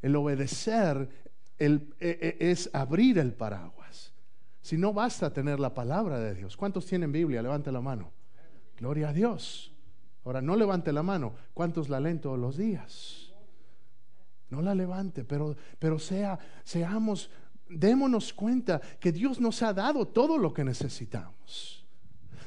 el 0.03 0.17
obedecer 0.17 1.09
el, 1.57 1.95
e, 2.01 2.37
e, 2.41 2.51
es 2.51 2.69
abrir 2.73 3.17
el 3.17 3.33
paraguas. 3.33 4.13
Si 4.61 4.77
no 4.77 4.93
basta 4.93 5.33
tener 5.33 5.61
la 5.61 5.75
palabra 5.75 6.19
de 6.19 6.35
Dios. 6.35 6.57
¿Cuántos 6.57 6.85
tienen 6.85 7.13
Biblia? 7.13 7.43
Levante 7.43 7.71
la 7.71 7.81
mano. 7.81 8.11
Gloria 8.77 9.11
a 9.11 9.13
Dios. 9.13 9.73
Ahora, 10.25 10.43
no 10.43 10.57
levante 10.57 10.93
la 10.93 11.05
mano. 11.05 11.37
¿Cuántos 11.55 11.89
la 11.89 12.01
leen 12.01 12.21
todos 12.21 12.41
los 12.41 12.57
días? 12.57 13.33
No 14.51 14.61
la 14.61 14.75
levante, 14.75 15.23
pero, 15.23 15.55
pero 15.79 16.01
sea, 16.01 16.41
seamos, 16.65 17.31
démonos 17.69 18.33
cuenta 18.33 18.81
que 18.99 19.13
Dios 19.13 19.39
nos 19.39 19.63
ha 19.63 19.73
dado 19.73 20.09
todo 20.09 20.39
lo 20.39 20.53
que 20.53 20.65
necesitamos. 20.65 21.87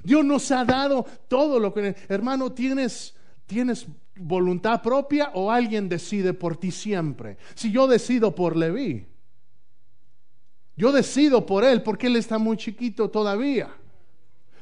Dios 0.03 0.25
nos 0.25 0.51
ha 0.51 0.65
dado 0.65 1.05
todo 1.29 1.61
lo 1.61 1.73
que... 1.73 1.95
Hermano, 2.09 2.51
tienes, 2.51 3.15
tienes 3.51 3.85
voluntad 4.15 4.81
propia 4.81 5.31
o 5.33 5.51
alguien 5.51 5.89
decide 5.89 6.33
por 6.33 6.55
ti 6.55 6.71
siempre. 6.71 7.35
Si 7.53 7.69
yo 7.69 7.85
decido 7.85 8.33
por 8.33 8.55
Leví, 8.55 9.05
yo 10.77 10.93
decido 10.93 11.45
por 11.45 11.65
él 11.65 11.83
porque 11.83 12.07
él 12.07 12.15
está 12.15 12.37
muy 12.37 12.55
chiquito 12.55 13.09
todavía. 13.09 13.69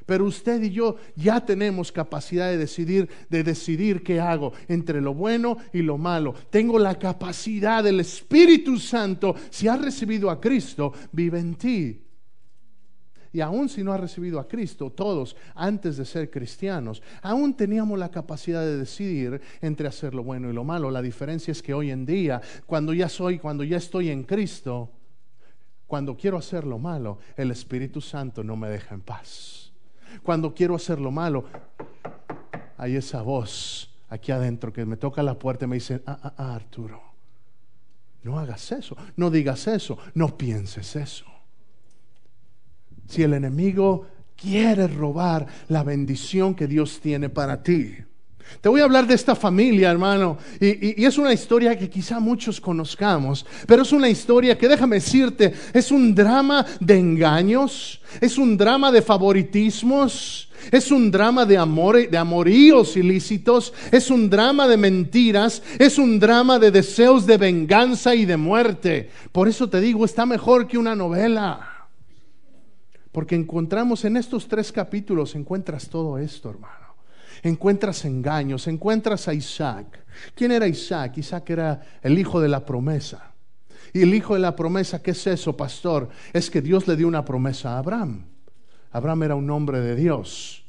Pero 0.07 0.25
usted 0.25 0.63
y 0.63 0.71
yo 0.71 0.95
ya 1.15 1.45
tenemos 1.45 1.91
capacidad 1.91 2.49
de 2.49 2.57
decidir, 2.57 3.07
de 3.29 3.43
decidir 3.43 4.01
qué 4.01 4.19
hago 4.19 4.53
entre 4.67 5.01
lo 5.01 5.13
bueno 5.13 5.57
y 5.71 5.83
lo 5.83 5.99
malo. 5.99 6.33
Tengo 6.49 6.79
la 6.79 6.97
capacidad 6.97 7.83
del 7.83 7.99
Espíritu 7.99 8.79
Santo. 8.79 9.35
Si 9.51 9.67
has 9.67 9.79
recibido 9.79 10.31
a 10.31 10.41
Cristo, 10.41 10.93
vive 11.11 11.39
en 11.39 11.53
ti. 11.53 12.01
Y 13.31 13.41
aún 13.41 13.69
si 13.69 13.83
no 13.83 13.93
has 13.93 13.99
recibido 13.99 14.39
a 14.39 14.47
Cristo, 14.47 14.89
todos 14.89 15.35
antes 15.53 15.97
de 15.97 16.05
ser 16.05 16.31
cristianos, 16.31 17.01
aún 17.21 17.53
teníamos 17.53 17.99
la 17.99 18.09
capacidad 18.09 18.61
de 18.61 18.77
decidir 18.77 19.39
entre 19.61 19.87
hacer 19.87 20.15
lo 20.15 20.23
bueno 20.23 20.49
y 20.49 20.53
lo 20.53 20.63
malo. 20.63 20.89
La 20.89 21.01
diferencia 21.01 21.51
es 21.51 21.61
que 21.61 21.73
hoy 21.73 21.91
en 21.91 22.05
día, 22.05 22.41
cuando 22.65 22.93
ya 22.93 23.07
soy, 23.07 23.37
cuando 23.37 23.63
ya 23.63 23.77
estoy 23.77 24.09
en 24.09 24.23
Cristo, 24.23 24.89
cuando 25.85 26.17
quiero 26.17 26.37
hacer 26.37 26.65
lo 26.65 26.79
malo, 26.79 27.19
el 27.35 27.51
Espíritu 27.51 28.01
Santo 28.01 28.43
no 28.43 28.55
me 28.55 28.69
deja 28.69 28.95
en 28.95 29.01
paz. 29.01 29.71
Cuando 30.23 30.53
quiero 30.53 30.75
hacer 30.75 30.99
lo 30.99 31.11
malo, 31.11 31.45
hay 32.77 32.95
esa 32.95 33.21
voz 33.21 33.89
aquí 34.09 34.31
adentro 34.31 34.73
que 34.73 34.85
me 34.85 34.97
toca 34.97 35.21
la 35.21 35.37
puerta 35.37 35.65
y 35.65 35.67
me 35.67 35.75
dice, 35.75 36.01
ah, 36.05 36.19
ah, 36.23 36.33
ah, 36.37 36.55
Arturo, 36.55 37.01
no 38.23 38.39
hagas 38.39 38.71
eso, 38.71 38.97
no 39.15 39.29
digas 39.29 39.67
eso, 39.67 39.97
no 40.15 40.37
pienses 40.37 40.95
eso. 40.95 41.25
Si 43.09 43.23
el 43.23 43.33
enemigo 43.33 44.05
quiere 44.35 44.87
robar 44.87 45.47
la 45.67 45.83
bendición 45.83 46.53
que 46.53 46.67
Dios 46.67 46.99
tiene 47.01 47.27
para 47.29 47.63
ti, 47.63 47.95
te 48.61 48.69
voy 48.69 48.81
a 48.81 48.83
hablar 48.83 49.07
de 49.07 49.15
esta 49.15 49.35
familia, 49.35 49.89
hermano. 49.89 50.37
Y, 50.59 51.03
es 51.03 51.17
una 51.17 51.33
historia 51.33 51.77
que 51.77 51.89
quizá 51.89 52.19
muchos 52.19 52.61
conozcamos, 52.61 53.45
pero 53.65 53.81
es 53.81 53.91
una 53.91 54.09
historia 54.09 54.57
que, 54.57 54.67
déjame 54.67 54.97
decirte, 54.97 55.53
es 55.73 55.91
un 55.91 56.13
drama 56.13 56.65
de 56.79 56.99
engaños, 56.99 57.99
es 58.21 58.37
un 58.37 58.55
drama 58.55 58.91
de 58.91 59.01
favoritismos. 59.01 60.45
Es 60.71 60.91
un 60.91 61.09
drama 61.09 61.45
de 61.45 61.57
amor, 61.57 62.09
de 62.09 62.17
amoríos 62.17 62.97
ilícitos, 62.97 63.73
es 63.93 64.11
un 64.11 64.29
drama 64.29 64.67
de 64.67 64.75
mentiras, 64.75 65.63
es 65.79 65.97
un 65.97 66.19
drama 66.19 66.59
de 66.59 66.69
deseos 66.69 67.25
de 67.25 67.37
venganza 67.37 68.13
y 68.13 68.25
de 68.25 68.35
muerte. 68.35 69.09
Por 69.31 69.47
eso 69.47 69.69
te 69.69 69.79
digo, 69.79 70.03
está 70.03 70.25
mejor 70.25 70.67
que 70.67 70.77
una 70.77 70.97
novela. 70.97 71.68
Porque 73.11 73.35
encontramos 73.35 74.05
en 74.05 74.17
estos 74.17 74.47
tres 74.47 74.71
capítulos, 74.71 75.35
encuentras 75.35 75.89
todo 75.89 76.17
esto, 76.17 76.49
hermano 76.49 76.89
encuentras 77.43 78.05
engaños, 78.05 78.67
encuentras 78.67 79.27
a 79.27 79.33
Isaac. 79.33 80.05
¿Quién 80.35 80.51
era 80.51 80.67
Isaac? 80.67 81.17
Isaac 81.17 81.49
era 81.49 81.81
el 82.01 82.17
hijo 82.17 82.41
de 82.41 82.49
la 82.49 82.65
promesa. 82.65 83.33
Y 83.93 84.01
el 84.01 84.13
hijo 84.13 84.33
de 84.35 84.39
la 84.39 84.55
promesa, 84.55 85.01
¿qué 85.01 85.11
es 85.11 85.27
eso, 85.27 85.55
pastor? 85.55 86.09
Es 86.33 86.49
que 86.49 86.61
Dios 86.61 86.87
le 86.87 86.95
dio 86.95 87.07
una 87.07 87.25
promesa 87.25 87.75
a 87.75 87.79
Abraham. 87.79 88.25
Abraham 88.91 89.23
era 89.23 89.35
un 89.35 89.49
hombre 89.49 89.79
de 89.79 89.95
Dios. 89.95 90.65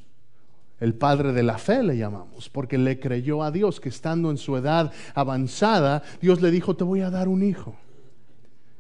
El 0.79 0.95
padre 0.95 1.33
de 1.33 1.43
la 1.43 1.59
fe 1.59 1.83
le 1.83 1.99
llamamos, 1.99 2.49
porque 2.49 2.79
le 2.79 2.99
creyó 2.99 3.43
a 3.43 3.51
Dios 3.51 3.81
que 3.81 3.91
estando 3.91 4.31
en 4.31 4.39
su 4.39 4.57
edad 4.57 4.93
avanzada, 5.15 6.03
Dios 6.23 6.41
le 6.41 6.51
dijo, 6.51 6.75
te 6.75 6.85
voy 6.85 7.03
a 7.03 7.11
dar 7.11 7.29
un 7.29 7.43
hijo. 7.43 7.75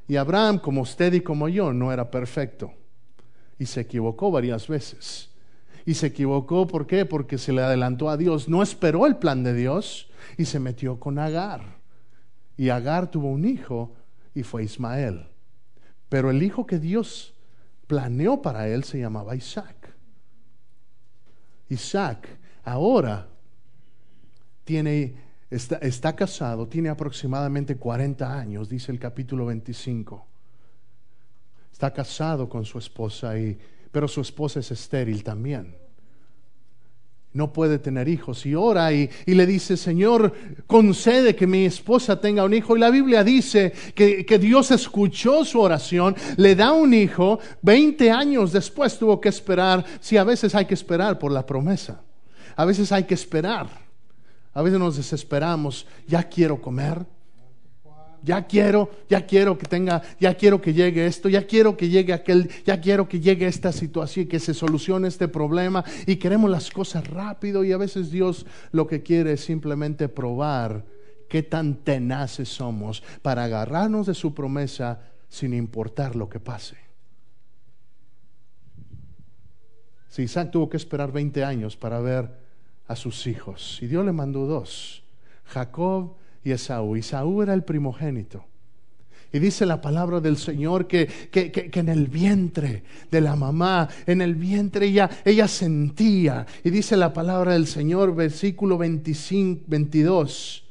Y 0.08 0.16
Abraham, 0.16 0.58
como 0.58 0.80
usted 0.80 1.12
y 1.12 1.20
como 1.20 1.48
yo, 1.48 1.74
no 1.74 1.92
era 1.92 2.10
perfecto. 2.10 2.72
Y 3.60 3.66
se 3.66 3.82
equivocó 3.82 4.30
varias 4.30 4.66
veces. 4.68 5.28
Y 5.84 5.92
se 5.92 6.06
equivocó, 6.06 6.66
¿por 6.66 6.86
qué? 6.86 7.04
Porque 7.04 7.36
se 7.36 7.52
le 7.52 7.62
adelantó 7.62 8.08
a 8.08 8.16
Dios, 8.16 8.48
no 8.48 8.62
esperó 8.62 9.06
el 9.06 9.16
plan 9.16 9.44
de 9.44 9.52
Dios 9.52 10.10
y 10.38 10.46
se 10.46 10.58
metió 10.58 10.98
con 10.98 11.18
Agar. 11.18 11.60
Y 12.56 12.70
Agar 12.70 13.10
tuvo 13.10 13.28
un 13.28 13.44
hijo 13.44 13.94
y 14.34 14.44
fue 14.44 14.64
Ismael. 14.64 15.26
Pero 16.08 16.30
el 16.30 16.42
hijo 16.42 16.66
que 16.66 16.78
Dios 16.78 17.34
planeó 17.86 18.40
para 18.40 18.66
él 18.66 18.82
se 18.82 18.98
llamaba 18.98 19.36
Isaac. 19.36 19.94
Isaac 21.68 22.28
ahora 22.64 23.28
tiene, 24.64 25.16
está, 25.50 25.76
está 25.76 26.16
casado, 26.16 26.66
tiene 26.66 26.88
aproximadamente 26.88 27.76
40 27.76 28.38
años, 28.38 28.70
dice 28.70 28.90
el 28.90 28.98
capítulo 28.98 29.44
25. 29.44 30.29
Está 31.72 31.92
casado 31.92 32.48
con 32.48 32.64
su 32.64 32.78
esposa 32.78 33.38
y 33.38 33.58
pero 33.92 34.06
su 34.08 34.20
esposa 34.20 34.60
es 34.60 34.70
estéril 34.70 35.24
también. 35.24 35.76
No 37.32 37.52
puede 37.52 37.78
tener 37.78 38.08
hijos. 38.08 38.44
Y 38.44 38.56
ora 38.56 38.92
y, 38.92 39.08
le 39.26 39.46
dice, 39.46 39.76
Señor, 39.76 40.32
concede 40.66 41.36
que 41.36 41.46
mi 41.46 41.64
esposa 41.64 42.20
tenga 42.20 42.44
un 42.44 42.54
hijo. 42.54 42.76
Y 42.76 42.80
la 42.80 42.90
Biblia 42.90 43.22
dice 43.22 43.72
que, 43.94 44.26
que 44.26 44.38
Dios 44.38 44.70
escuchó 44.72 45.44
su 45.44 45.60
oración, 45.60 46.16
le 46.36 46.56
da 46.56 46.72
un 46.72 46.92
hijo, 46.92 47.38
20 47.62 48.10
años 48.10 48.52
después 48.52 48.98
tuvo 48.98 49.20
que 49.20 49.28
esperar, 49.28 49.84
si 50.00 50.16
a 50.16 50.24
veces 50.24 50.54
hay 50.56 50.66
que 50.66 50.74
esperar 50.74 51.20
por 51.20 51.30
la 51.30 51.46
promesa, 51.46 52.02
a 52.56 52.64
veces 52.64 52.90
hay 52.90 53.04
que 53.04 53.14
esperar, 53.14 53.68
a 54.52 54.62
veces 54.62 54.80
nos 54.80 54.96
desesperamos, 54.96 55.86
ya 56.08 56.24
quiero 56.24 56.60
comer, 56.60 57.06
ya 58.22 58.46
quiero, 58.46 58.90
ya 59.08 59.26
quiero 59.26 59.56
que 59.56 59.66
tenga, 59.66 60.02
ya 60.18 60.34
quiero 60.34 60.60
que 60.60 60.72
llegue 60.72 61.06
esto, 61.06 61.28
ya 61.28 61.46
quiero 61.46 61.76
que 61.76 61.88
llegue 61.88 62.12
aquel, 62.12 62.50
ya 62.64 62.80
quiero 62.80 63.08
que 63.08 63.20
llegue 63.20 63.46
esta 63.46 63.72
situación, 63.72 64.26
que 64.26 64.38
se 64.38 64.54
solucione 64.54 65.08
este 65.08 65.28
problema 65.28 65.84
y 66.06 66.16
queremos 66.16 66.50
las 66.50 66.70
cosas 66.70 67.06
rápido 67.06 67.64
y 67.64 67.72
a 67.72 67.76
veces 67.76 68.10
Dios 68.10 68.46
lo 68.72 68.86
que 68.86 69.02
quiere 69.02 69.32
es 69.32 69.44
simplemente 69.44 70.08
probar 70.08 70.84
qué 71.28 71.42
tan 71.42 71.76
tenaces 71.76 72.48
somos 72.48 73.02
para 73.22 73.44
agarrarnos 73.44 74.06
de 74.06 74.14
su 74.14 74.34
promesa 74.34 75.00
sin 75.28 75.54
importar 75.54 76.16
lo 76.16 76.28
que 76.28 76.40
pase. 76.40 76.76
Si 80.08 80.22
Isaac 80.22 80.50
tuvo 80.50 80.68
que 80.68 80.76
esperar 80.76 81.12
20 81.12 81.44
años 81.44 81.76
para 81.76 82.00
ver 82.00 82.28
a 82.88 82.96
sus 82.96 83.28
hijos, 83.28 83.78
y 83.80 83.86
Dios 83.86 84.04
le 84.04 84.12
mandó 84.12 84.44
dos, 84.46 85.04
Jacob 85.44 86.16
y 86.44 86.52
Esaú. 86.52 86.96
Esaú 86.96 87.42
era 87.42 87.54
el 87.54 87.64
primogénito. 87.64 88.44
Y 89.32 89.38
dice 89.38 89.64
la 89.64 89.80
palabra 89.80 90.20
del 90.20 90.36
Señor 90.36 90.88
que, 90.88 91.06
que, 91.06 91.70
en 91.72 91.88
el 91.88 92.08
vientre 92.08 92.82
de 93.10 93.20
la 93.20 93.36
mamá, 93.36 93.88
en 94.06 94.22
el 94.22 94.34
vientre 94.34 94.86
ella, 94.86 95.08
ella 95.24 95.46
sentía. 95.46 96.46
Y 96.64 96.70
dice 96.70 96.96
la 96.96 97.12
palabra 97.12 97.52
del 97.52 97.68
Señor, 97.68 98.14
versículo 98.14 98.76
25, 98.76 99.62
22. 99.68 100.64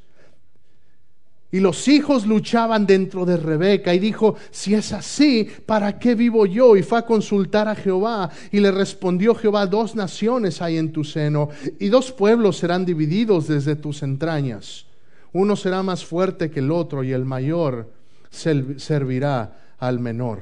Y 1.51 1.61
los 1.61 1.87
hijos 1.87 2.27
luchaban 2.27 2.85
dentro 2.85 3.25
de 3.25 3.37
Rebeca 3.37 3.93
y 3.95 3.99
dijo, 3.99 4.35
si 4.51 4.75
es 4.75 4.91
así, 4.91 5.47
¿para 5.65 5.97
qué 5.97 6.13
vivo 6.13 6.45
yo? 6.45 6.75
Y 6.75 6.83
fue 6.83 6.99
a 6.99 7.05
consultar 7.05 7.67
a 7.67 7.75
Jehová 7.75 8.29
y 8.51 8.59
le 8.59 8.71
respondió 8.71 9.33
Jehová, 9.33 9.65
dos 9.65 9.95
naciones 9.95 10.61
hay 10.61 10.77
en 10.77 10.91
tu 10.91 11.03
seno 11.03 11.49
y 11.79 11.87
dos 11.87 12.11
pueblos 12.11 12.57
serán 12.57 12.85
divididos 12.85 13.47
desde 13.47 13.75
tus 13.75 14.03
entrañas. 14.03 14.88
Uno 15.33 15.55
será 15.55 15.83
más 15.83 16.05
fuerte 16.05 16.49
que 16.49 16.59
el 16.59 16.71
otro 16.71 17.03
y 17.03 17.11
el 17.11 17.25
mayor 17.25 17.91
servirá 18.29 19.75
al 19.77 19.99
menor. 19.99 20.39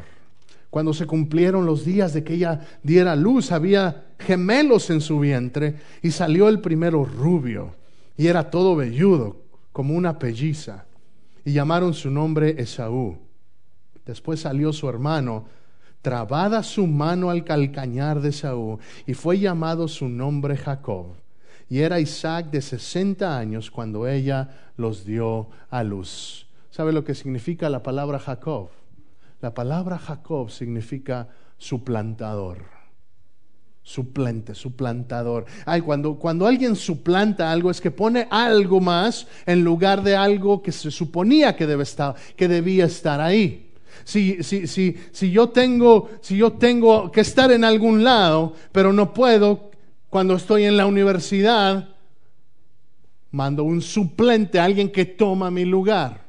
Cuando 0.69 0.93
se 0.93 1.05
cumplieron 1.05 1.65
los 1.65 1.85
días 1.85 2.13
de 2.13 2.23
que 2.23 2.33
ella 2.33 2.61
diera 2.83 3.15
luz, 3.15 3.51
había 3.51 4.05
gemelos 4.19 4.89
en 4.89 5.01
su 5.01 5.19
vientre 5.19 5.75
y 6.01 6.11
salió 6.11 6.49
el 6.49 6.59
primero 6.59 7.05
rubio 7.05 7.75
y 8.17 8.27
era 8.27 8.49
todo 8.49 8.75
velludo 8.75 9.37
como 9.71 9.95
una 9.95 10.19
pelliza 10.19 10.85
y 11.45 11.53
llamaron 11.53 11.93
su 11.93 12.09
nombre 12.09 12.55
Esaú. 12.61 13.17
Después 14.05 14.41
salió 14.41 14.73
su 14.73 14.89
hermano, 14.89 15.45
trabada 16.01 16.63
su 16.63 16.87
mano 16.87 17.29
al 17.29 17.43
calcañar 17.43 18.21
de 18.21 18.29
Esaú, 18.29 18.79
y 19.05 19.13
fue 19.13 19.39
llamado 19.39 19.87
su 19.87 20.09
nombre 20.09 20.57
Jacob. 20.57 21.07
Y 21.69 21.79
era 21.79 21.99
Isaac 21.99 22.49
de 22.49 22.61
sesenta 22.61 23.37
años 23.37 23.69
cuando 23.71 24.07
ella 24.07 24.71
los 24.77 25.05
dio 25.05 25.49
a 25.69 25.83
luz. 25.83 26.47
¿Sabe 26.69 26.93
lo 26.93 27.03
que 27.03 27.15
significa 27.15 27.69
la 27.69 27.83
palabra 27.83 28.19
Jacob? 28.19 28.69
La 29.41 29.53
palabra 29.53 29.97
Jacob 29.97 30.49
significa 30.49 31.27
suplantador 31.57 32.77
suplente, 33.87 34.53
suplantador. 34.53 35.45
Ay, 35.65 35.79
cuando, 35.79 36.15
cuando 36.15 36.45
alguien 36.45 36.75
suplanta 36.75 37.49
algo 37.49 37.71
es 37.71 37.79
que 37.79 37.89
pone 37.89 38.27
algo 38.29 38.81
más 38.81 39.27
en 39.45 39.63
lugar 39.63 40.03
de 40.03 40.13
algo 40.13 40.61
que 40.61 40.73
se 40.73 40.91
suponía 40.91 41.55
que, 41.55 41.65
debe 41.65 41.83
estar, 41.83 42.13
que 42.35 42.49
debía 42.49 42.83
estar 42.83 43.21
ahí. 43.21 43.71
Si, 44.03 44.43
si, 44.43 44.67
si, 44.67 44.97
si, 45.13 45.31
yo 45.31 45.49
tengo, 45.49 46.09
si 46.19 46.35
yo 46.35 46.51
tengo 46.51 47.09
que 47.13 47.21
estar 47.21 47.49
en 47.49 47.63
algún 47.63 48.03
lado, 48.03 48.53
pero 48.73 48.91
no 48.91 49.13
puedo 49.13 49.71
cuando 50.09 50.35
estoy 50.35 50.63
en 50.63 50.77
la 50.77 50.85
universidad, 50.85 51.89
mando 53.31 53.63
un 53.63 53.81
suplente, 53.81 54.59
alguien 54.59 54.91
que 54.91 55.05
toma 55.05 55.51
mi 55.51 55.65
lugar. 55.65 56.25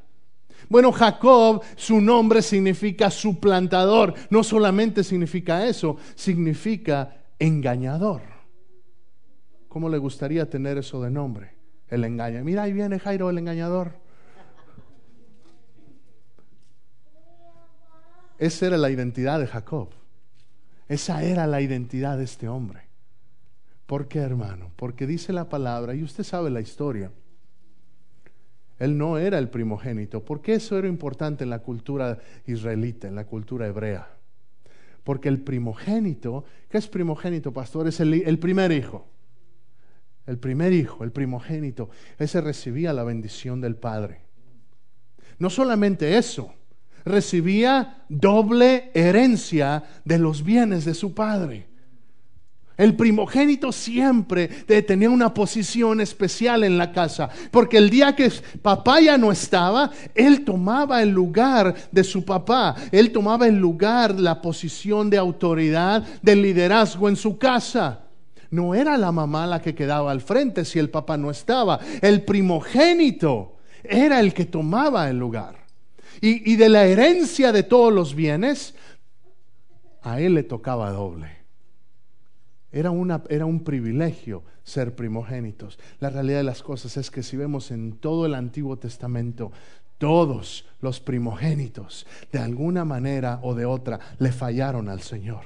Bueno, 0.68 0.92
Jacob, 0.92 1.62
su 1.76 2.00
nombre 2.00 2.42
significa 2.42 3.10
suplantador. 3.10 4.14
No 4.30 4.42
solamente 4.44 5.02
significa 5.02 5.66
eso, 5.66 5.96
significa 6.14 7.16
engañador. 7.38 8.22
¿Cómo 9.68 9.88
le 9.88 9.98
gustaría 9.98 10.48
tener 10.48 10.76
eso 10.78 11.00
de 11.00 11.10
nombre? 11.10 11.52
El 11.88 12.04
engaño. 12.04 12.44
Mira, 12.44 12.64
ahí 12.64 12.72
viene 12.72 12.98
Jairo 12.98 13.30
el 13.30 13.38
engañador. 13.38 13.92
Esa 18.38 18.66
era 18.66 18.76
la 18.76 18.90
identidad 18.90 19.40
de 19.40 19.46
Jacob. 19.46 19.88
Esa 20.88 21.22
era 21.22 21.46
la 21.46 21.60
identidad 21.60 22.18
de 22.18 22.24
este 22.24 22.48
hombre. 22.48 22.87
¿Por 23.88 24.06
qué, 24.06 24.18
hermano? 24.18 24.70
Porque 24.76 25.06
dice 25.06 25.32
la 25.32 25.48
palabra, 25.48 25.94
y 25.94 26.02
usted 26.02 26.22
sabe 26.22 26.50
la 26.50 26.60
historia. 26.60 27.10
Él 28.78 28.98
no 28.98 29.16
era 29.16 29.38
el 29.38 29.48
primogénito, 29.48 30.22
porque 30.22 30.52
eso 30.52 30.76
era 30.76 30.88
importante 30.88 31.44
en 31.44 31.48
la 31.48 31.60
cultura 31.60 32.18
israelita, 32.46 33.08
en 33.08 33.14
la 33.14 33.24
cultura 33.24 33.66
hebrea. 33.66 34.06
Porque 35.04 35.30
el 35.30 35.40
primogénito, 35.40 36.44
¿qué 36.68 36.76
es 36.76 36.86
primogénito, 36.86 37.50
pastor? 37.54 37.88
Es 37.88 37.98
el, 38.00 38.38
primer 38.38 38.72
hijo. 38.72 39.08
El 40.26 40.36
primer 40.36 40.74
hijo, 40.74 41.02
el 41.02 41.10
primogénito, 41.10 41.88
ese 42.18 42.42
recibía 42.42 42.92
la 42.92 43.04
bendición 43.04 43.62
del 43.62 43.76
Padre. 43.76 44.20
No 45.38 45.48
solamente 45.48 46.18
eso, 46.18 46.52
recibía 47.06 48.04
doble 48.10 48.90
herencia 48.92 49.82
de 50.04 50.18
los 50.18 50.44
bienes 50.44 50.84
de 50.84 50.92
su 50.92 51.14
Padre. 51.14 51.68
El 52.78 52.94
primogénito 52.94 53.72
siempre 53.72 54.46
tenía 54.46 55.10
una 55.10 55.34
posición 55.34 56.00
especial 56.00 56.62
en 56.62 56.78
la 56.78 56.92
casa, 56.92 57.28
porque 57.50 57.76
el 57.76 57.90
día 57.90 58.14
que 58.14 58.30
papá 58.62 59.00
ya 59.00 59.18
no 59.18 59.32
estaba, 59.32 59.90
él 60.14 60.44
tomaba 60.44 61.02
el 61.02 61.08
lugar 61.08 61.74
de 61.90 62.04
su 62.04 62.24
papá, 62.24 62.76
él 62.92 63.10
tomaba 63.10 63.48
el 63.48 63.56
lugar, 63.56 64.14
la 64.20 64.40
posición 64.40 65.10
de 65.10 65.18
autoridad, 65.18 66.06
de 66.22 66.36
liderazgo 66.36 67.08
en 67.08 67.16
su 67.16 67.36
casa. 67.36 68.04
No 68.48 68.76
era 68.76 68.96
la 68.96 69.10
mamá 69.10 69.44
la 69.48 69.60
que 69.60 69.74
quedaba 69.74 70.12
al 70.12 70.20
frente 70.20 70.64
si 70.64 70.78
el 70.78 70.88
papá 70.88 71.16
no 71.16 71.32
estaba, 71.32 71.80
el 72.00 72.22
primogénito 72.22 73.56
era 73.82 74.20
el 74.20 74.32
que 74.32 74.44
tomaba 74.44 75.10
el 75.10 75.18
lugar. 75.18 75.66
Y, 76.20 76.52
y 76.52 76.54
de 76.54 76.68
la 76.68 76.84
herencia 76.84 77.50
de 77.50 77.64
todos 77.64 77.92
los 77.92 78.14
bienes, 78.14 78.76
a 80.00 80.20
él 80.20 80.34
le 80.34 80.44
tocaba 80.44 80.92
doble. 80.92 81.37
Era, 82.70 82.90
una, 82.90 83.22
era 83.30 83.46
un 83.46 83.64
privilegio 83.64 84.42
ser 84.62 84.94
primogénitos. 84.94 85.78
La 86.00 86.10
realidad 86.10 86.38
de 86.38 86.44
las 86.44 86.62
cosas 86.62 86.96
es 86.96 87.10
que 87.10 87.22
si 87.22 87.36
vemos 87.36 87.70
en 87.70 87.92
todo 87.92 88.26
el 88.26 88.34
Antiguo 88.34 88.76
Testamento, 88.76 89.52
todos 89.96 90.66
los 90.80 91.00
primogénitos, 91.00 92.06
de 92.30 92.38
alguna 92.38 92.84
manera 92.84 93.40
o 93.42 93.54
de 93.54 93.64
otra, 93.64 93.98
le 94.18 94.32
fallaron 94.32 94.88
al 94.88 95.00
Señor. 95.00 95.44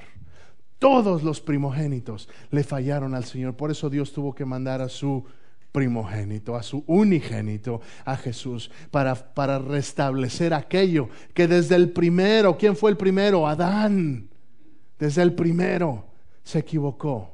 Todos 0.79 1.23
los 1.23 1.39
primogénitos 1.39 2.27
le 2.51 2.63
fallaron 2.63 3.15
al 3.15 3.23
Señor. 3.23 3.55
Por 3.55 3.71
eso 3.71 3.89
Dios 3.89 4.11
tuvo 4.11 4.35
que 4.35 4.43
mandar 4.43 4.81
a 4.81 4.89
su 4.89 5.23
primogénito, 5.71 6.55
a 6.55 6.61
su 6.61 6.83
unigénito, 6.87 7.79
a 8.03 8.17
Jesús, 8.17 8.69
para, 8.91 9.15
para 9.15 9.59
restablecer 9.59 10.53
aquello 10.53 11.09
que 11.33 11.47
desde 11.47 11.75
el 11.75 11.91
primero, 11.91 12.57
¿quién 12.57 12.75
fue 12.75 12.91
el 12.91 12.97
primero? 12.97 13.47
Adán. 13.47 14.29
Desde 14.99 15.21
el 15.23 15.33
primero 15.33 16.12
se 16.43 16.59
equivocó. 16.59 17.31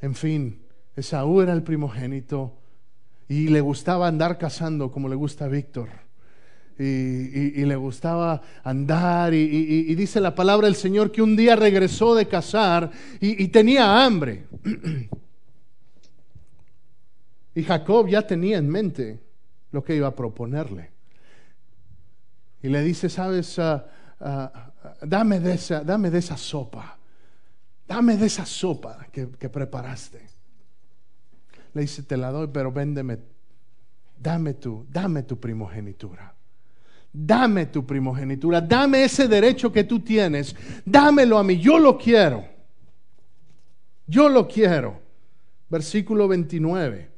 En 0.00 0.14
fin, 0.14 0.60
Esaú 0.96 1.40
era 1.40 1.52
el 1.52 1.62
primogénito 1.62 2.52
y 3.28 3.48
le 3.48 3.60
gustaba 3.60 4.06
andar 4.06 4.38
cazando 4.38 4.90
como 4.90 5.08
le 5.08 5.16
gusta 5.16 5.46
a 5.46 5.48
Víctor. 5.48 5.88
Y, 6.76 7.64
le 7.64 7.76
gustaba 7.76 8.42
andar 8.64 9.32
y, 9.32 9.94
dice 9.94 10.20
la 10.20 10.34
palabra 10.34 10.66
del 10.66 10.74
Señor 10.74 11.12
que 11.12 11.22
un 11.22 11.36
día 11.36 11.54
regresó 11.54 12.16
de 12.16 12.26
cazar 12.26 12.90
y, 13.20 13.46
tenía 13.48 14.04
hambre. 14.04 14.46
y 17.54 17.62
Jacob 17.62 18.08
ya 18.08 18.26
tenía 18.26 18.58
en 18.58 18.68
mente 18.68 19.20
lo 19.70 19.84
que 19.84 19.94
iba 19.94 20.08
a 20.08 20.16
proponerle. 20.16 20.90
Y 22.62 22.68
le 22.68 22.82
dice, 22.82 23.08
sabes, 23.08 23.58
ah, 23.58 23.86
ah, 24.24 24.72
dame 25.02 25.38
de 25.40 25.54
esa, 25.54 25.84
dame 25.84 26.10
de 26.10 26.18
esa 26.18 26.36
sopa, 26.36 26.98
dame 27.86 28.16
de 28.16 28.26
esa 28.26 28.44
sopa 28.44 29.06
que, 29.12 29.30
que 29.30 29.48
preparaste. 29.48 30.20
Le 31.74 31.82
dice, 31.82 32.02
te 32.02 32.16
la 32.16 32.30
doy, 32.30 32.48
pero 32.52 32.72
véndeme, 32.72 33.18
dame 34.18 34.54
tu, 34.54 34.86
dame 34.90 35.22
tu 35.24 35.38
primogenitura. 35.38 36.34
Dame 37.16 37.66
tu 37.66 37.86
primogenitura, 37.86 38.60
dame 38.60 39.04
ese 39.04 39.28
derecho 39.28 39.70
que 39.70 39.84
tú 39.84 40.00
tienes, 40.00 40.56
dámelo 40.84 41.38
a 41.38 41.44
mí, 41.44 41.58
yo 41.58 41.78
lo 41.78 41.96
quiero. 41.96 42.44
Yo 44.06 44.28
lo 44.28 44.48
quiero. 44.48 45.00
Versículo 45.68 46.28
29. 46.28 47.10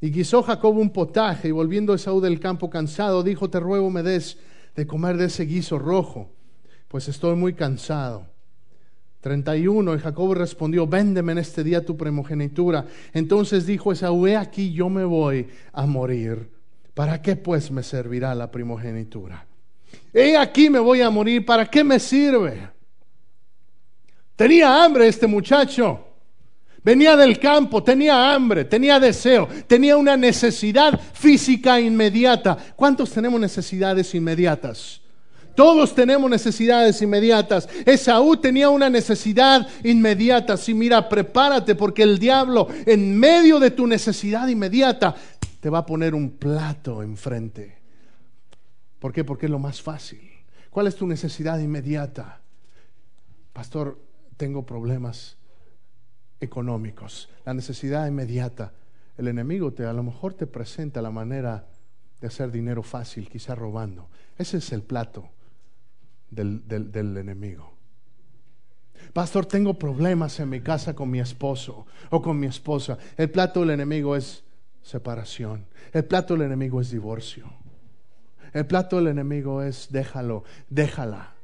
Y 0.00 0.10
guisó 0.10 0.42
Jacob 0.42 0.76
un 0.76 0.90
potaje 0.90 1.48
y 1.48 1.50
volviendo 1.50 1.94
Esaú 1.94 2.20
del 2.20 2.40
campo 2.40 2.70
cansado, 2.70 3.22
dijo, 3.22 3.50
te 3.50 3.60
ruego 3.60 3.90
me 3.90 4.02
des 4.02 4.38
de 4.74 4.86
comer 4.86 5.16
de 5.16 5.26
ese 5.26 5.44
guiso 5.44 5.78
rojo 5.78 6.30
pues 6.90 7.06
estoy 7.06 7.36
muy 7.36 7.54
cansado. 7.54 8.26
31, 9.20 9.94
y 9.94 9.98
Jacob 10.00 10.34
respondió, 10.34 10.88
véndeme 10.88 11.30
en 11.32 11.38
este 11.38 11.62
día 11.62 11.84
tu 11.84 11.96
primogenitura. 11.96 12.84
Entonces 13.12 13.64
dijo 13.64 13.92
Esaú, 13.92 14.26
he 14.26 14.36
aquí 14.36 14.72
yo 14.72 14.88
me 14.88 15.04
voy 15.04 15.48
a 15.72 15.86
morir. 15.86 16.50
¿Para 16.92 17.22
qué 17.22 17.36
pues 17.36 17.70
me 17.70 17.84
servirá 17.84 18.34
la 18.34 18.50
primogenitura? 18.50 19.46
He 20.12 20.36
aquí 20.36 20.68
me 20.68 20.80
voy 20.80 21.00
a 21.00 21.10
morir, 21.10 21.46
¿para 21.46 21.66
qué 21.66 21.84
me 21.84 22.00
sirve? 22.00 22.68
Tenía 24.34 24.82
hambre 24.82 25.06
este 25.06 25.28
muchacho. 25.28 26.08
Venía 26.82 27.14
del 27.16 27.38
campo, 27.38 27.82
tenía 27.82 28.32
hambre, 28.32 28.64
tenía 28.64 28.98
deseo, 28.98 29.48
tenía 29.66 29.96
una 29.96 30.16
necesidad 30.16 30.98
física 31.12 31.78
inmediata. 31.78 32.56
¿Cuántos 32.74 33.10
tenemos 33.10 33.38
necesidades 33.38 34.14
inmediatas? 34.14 35.00
Todos 35.54 35.94
tenemos 35.94 36.30
necesidades 36.30 37.02
inmediatas. 37.02 37.68
Esaú 37.84 38.36
tenía 38.38 38.70
una 38.70 38.88
necesidad 38.88 39.68
inmediata. 39.84 40.56
Si 40.56 40.72
mira, 40.72 41.06
prepárate 41.06 41.74
porque 41.74 42.02
el 42.02 42.18
diablo 42.18 42.68
en 42.86 43.18
medio 43.18 43.58
de 43.58 43.70
tu 43.72 43.86
necesidad 43.86 44.48
inmediata 44.48 45.14
te 45.60 45.68
va 45.68 45.80
a 45.80 45.86
poner 45.86 46.14
un 46.14 46.30
plato 46.30 47.02
enfrente. 47.02 47.76
¿Por 48.98 49.12
qué? 49.12 49.22
Porque 49.22 49.46
es 49.46 49.52
lo 49.52 49.58
más 49.58 49.82
fácil. 49.82 50.20
¿Cuál 50.70 50.86
es 50.86 50.96
tu 50.96 51.06
necesidad 51.06 51.58
inmediata? 51.58 52.40
Pastor, 53.52 54.00
tengo 54.38 54.64
problemas 54.64 55.36
económicos. 56.40 57.28
La 57.44 57.54
necesidad 57.54 58.06
inmediata. 58.06 58.72
El 59.16 59.28
enemigo 59.28 59.72
te 59.72 59.84
a 59.84 59.92
lo 59.92 60.02
mejor 60.02 60.34
te 60.34 60.46
presenta 60.46 61.02
la 61.02 61.10
manera 61.10 61.66
de 62.20 62.26
hacer 62.26 62.50
dinero 62.50 62.82
fácil, 62.82 63.28
quizá 63.28 63.54
robando. 63.54 64.08
Ese 64.38 64.58
es 64.58 64.72
el 64.72 64.82
plato 64.82 65.28
del, 66.30 66.66
del 66.66 67.16
enemigo. 67.16 67.72
Pastor, 69.12 69.46
tengo 69.46 69.74
problemas 69.74 70.38
en 70.40 70.48
mi 70.48 70.60
casa 70.60 70.94
con 70.94 71.10
mi 71.10 71.20
esposo 71.20 71.86
o 72.10 72.22
con 72.22 72.38
mi 72.38 72.46
esposa. 72.46 72.98
El 73.16 73.30
plato 73.30 73.60
del 73.60 73.70
enemigo 73.70 74.14
es 74.14 74.44
separación. 74.82 75.66
El 75.92 76.04
plato 76.04 76.34
del 76.34 76.42
enemigo 76.42 76.80
es 76.80 76.90
divorcio. 76.90 77.50
El 78.52 78.66
plato 78.66 78.96
del 78.96 79.08
enemigo 79.08 79.62
es 79.62 79.88
déjalo, 79.90 80.44
déjala. 80.68 81.34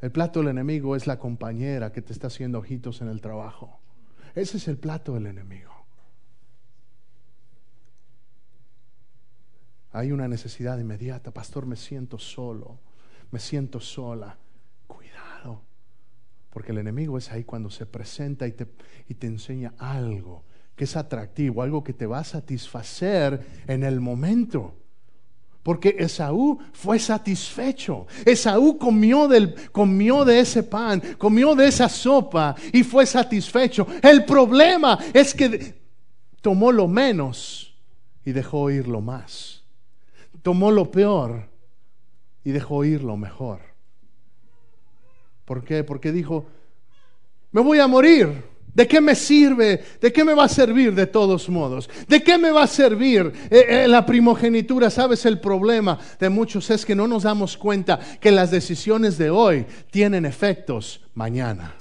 El 0.00 0.10
plato 0.12 0.40
del 0.40 0.48
enemigo 0.48 0.96
es 0.96 1.06
la 1.06 1.18
compañera 1.18 1.92
que 1.92 2.02
te 2.02 2.12
está 2.12 2.28
haciendo 2.28 2.58
ojitos 2.58 3.02
en 3.02 3.08
el 3.08 3.20
trabajo. 3.20 3.79
Ese 4.34 4.58
es 4.58 4.68
el 4.68 4.78
plato 4.78 5.14
del 5.14 5.26
enemigo. 5.26 5.70
Hay 9.92 10.12
una 10.12 10.28
necesidad 10.28 10.78
inmediata. 10.78 11.32
Pastor, 11.32 11.66
me 11.66 11.76
siento 11.76 12.18
solo, 12.18 12.78
me 13.30 13.40
siento 13.40 13.80
sola. 13.80 14.38
Cuidado, 14.86 15.62
porque 16.50 16.72
el 16.72 16.78
enemigo 16.78 17.18
es 17.18 17.30
ahí 17.32 17.44
cuando 17.44 17.70
se 17.70 17.86
presenta 17.86 18.46
y 18.46 18.52
te, 18.52 18.68
y 19.08 19.14
te 19.14 19.26
enseña 19.26 19.74
algo 19.78 20.44
que 20.80 20.84
es 20.84 20.96
atractivo, 20.96 21.62
algo 21.62 21.84
que 21.84 21.92
te 21.92 22.06
va 22.06 22.20
a 22.20 22.24
satisfacer 22.24 23.46
en 23.66 23.84
el 23.84 24.00
momento. 24.00 24.79
Porque 25.62 25.96
Esaú 25.98 26.58
fue 26.72 26.98
satisfecho. 26.98 28.06
Esaú 28.24 28.78
comió, 28.78 29.28
del, 29.28 29.54
comió 29.70 30.24
de 30.24 30.40
ese 30.40 30.62
pan, 30.62 31.02
comió 31.18 31.54
de 31.54 31.68
esa 31.68 31.88
sopa 31.88 32.54
y 32.72 32.82
fue 32.82 33.04
satisfecho. 33.04 33.86
El 34.02 34.24
problema 34.24 34.98
es 35.12 35.34
que 35.34 35.74
tomó 36.40 36.72
lo 36.72 36.88
menos 36.88 37.74
y 38.24 38.32
dejó 38.32 38.70
ir 38.70 38.88
lo 38.88 39.00
más. 39.00 39.62
Tomó 40.42 40.70
lo 40.70 40.90
peor 40.90 41.48
y 42.42 42.52
dejó 42.52 42.84
ir 42.84 43.02
lo 43.02 43.16
mejor. 43.16 43.60
¿Por 45.44 45.64
qué? 45.64 45.84
Porque 45.84 46.12
dijo, 46.12 46.46
me 47.52 47.60
voy 47.60 47.80
a 47.80 47.86
morir. 47.86 48.44
¿De 48.74 48.86
qué 48.86 49.00
me 49.00 49.14
sirve? 49.14 49.82
¿De 50.00 50.12
qué 50.12 50.24
me 50.24 50.34
va 50.34 50.44
a 50.44 50.48
servir 50.48 50.94
de 50.94 51.06
todos 51.06 51.48
modos? 51.48 51.90
¿De 52.06 52.22
qué 52.22 52.38
me 52.38 52.50
va 52.50 52.64
a 52.64 52.68
servir 52.68 53.32
eh, 53.50 53.66
eh, 53.68 53.88
la 53.88 54.06
primogenitura? 54.06 54.90
¿Sabes? 54.90 55.26
El 55.26 55.40
problema 55.40 55.98
de 56.18 56.28
muchos 56.28 56.70
es 56.70 56.84
que 56.84 56.94
no 56.94 57.08
nos 57.08 57.24
damos 57.24 57.56
cuenta 57.56 57.98
que 58.20 58.30
las 58.30 58.50
decisiones 58.50 59.18
de 59.18 59.30
hoy 59.30 59.66
tienen 59.90 60.24
efectos 60.24 61.00
mañana. 61.14 61.74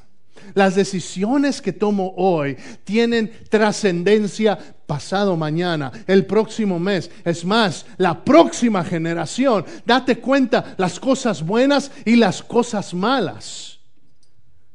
Las 0.56 0.74
decisiones 0.74 1.62
que 1.62 1.74
tomo 1.74 2.14
hoy 2.18 2.58
tienen 2.84 3.32
trascendencia 3.50 4.58
pasado 4.88 5.38
mañana, 5.38 5.92
el 6.08 6.26
próximo 6.26 6.80
mes, 6.80 7.12
es 7.24 7.46
más, 7.46 7.86
la 7.98 8.24
próxima 8.24 8.84
generación. 8.84 9.64
Date 9.86 10.18
cuenta 10.18 10.74
las 10.78 11.00
cosas 11.00 11.46
buenas 11.46 11.92
y 12.04 12.16
las 12.16 12.42
cosas 12.42 12.96
malas 12.96 13.69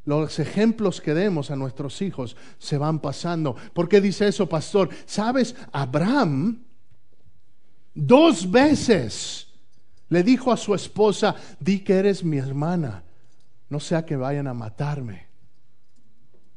los 0.04 0.38
ejemplos 0.38 1.00
que 1.00 1.14
demos 1.14 1.50
a 1.50 1.56
nuestros 1.56 2.02
hijos 2.02 2.36
se 2.58 2.78
van 2.78 2.98
pasando. 3.00 3.56
¿Por 3.72 3.88
qué 3.88 4.00
dice 4.00 4.28
eso, 4.28 4.48
pastor? 4.48 4.90
Sabes, 5.06 5.54
Abraham 5.72 6.62
dos 7.94 8.50
veces 8.50 9.48
le 10.08 10.22
dijo 10.22 10.52
a 10.52 10.56
su 10.56 10.74
esposa, 10.74 11.34
di 11.58 11.80
que 11.80 11.94
eres 11.94 12.22
mi 12.22 12.36
hermana, 12.36 13.02
no 13.70 13.80
sea 13.80 14.04
que 14.04 14.16
vayan 14.16 14.46
a 14.46 14.54
matarme. 14.54 15.26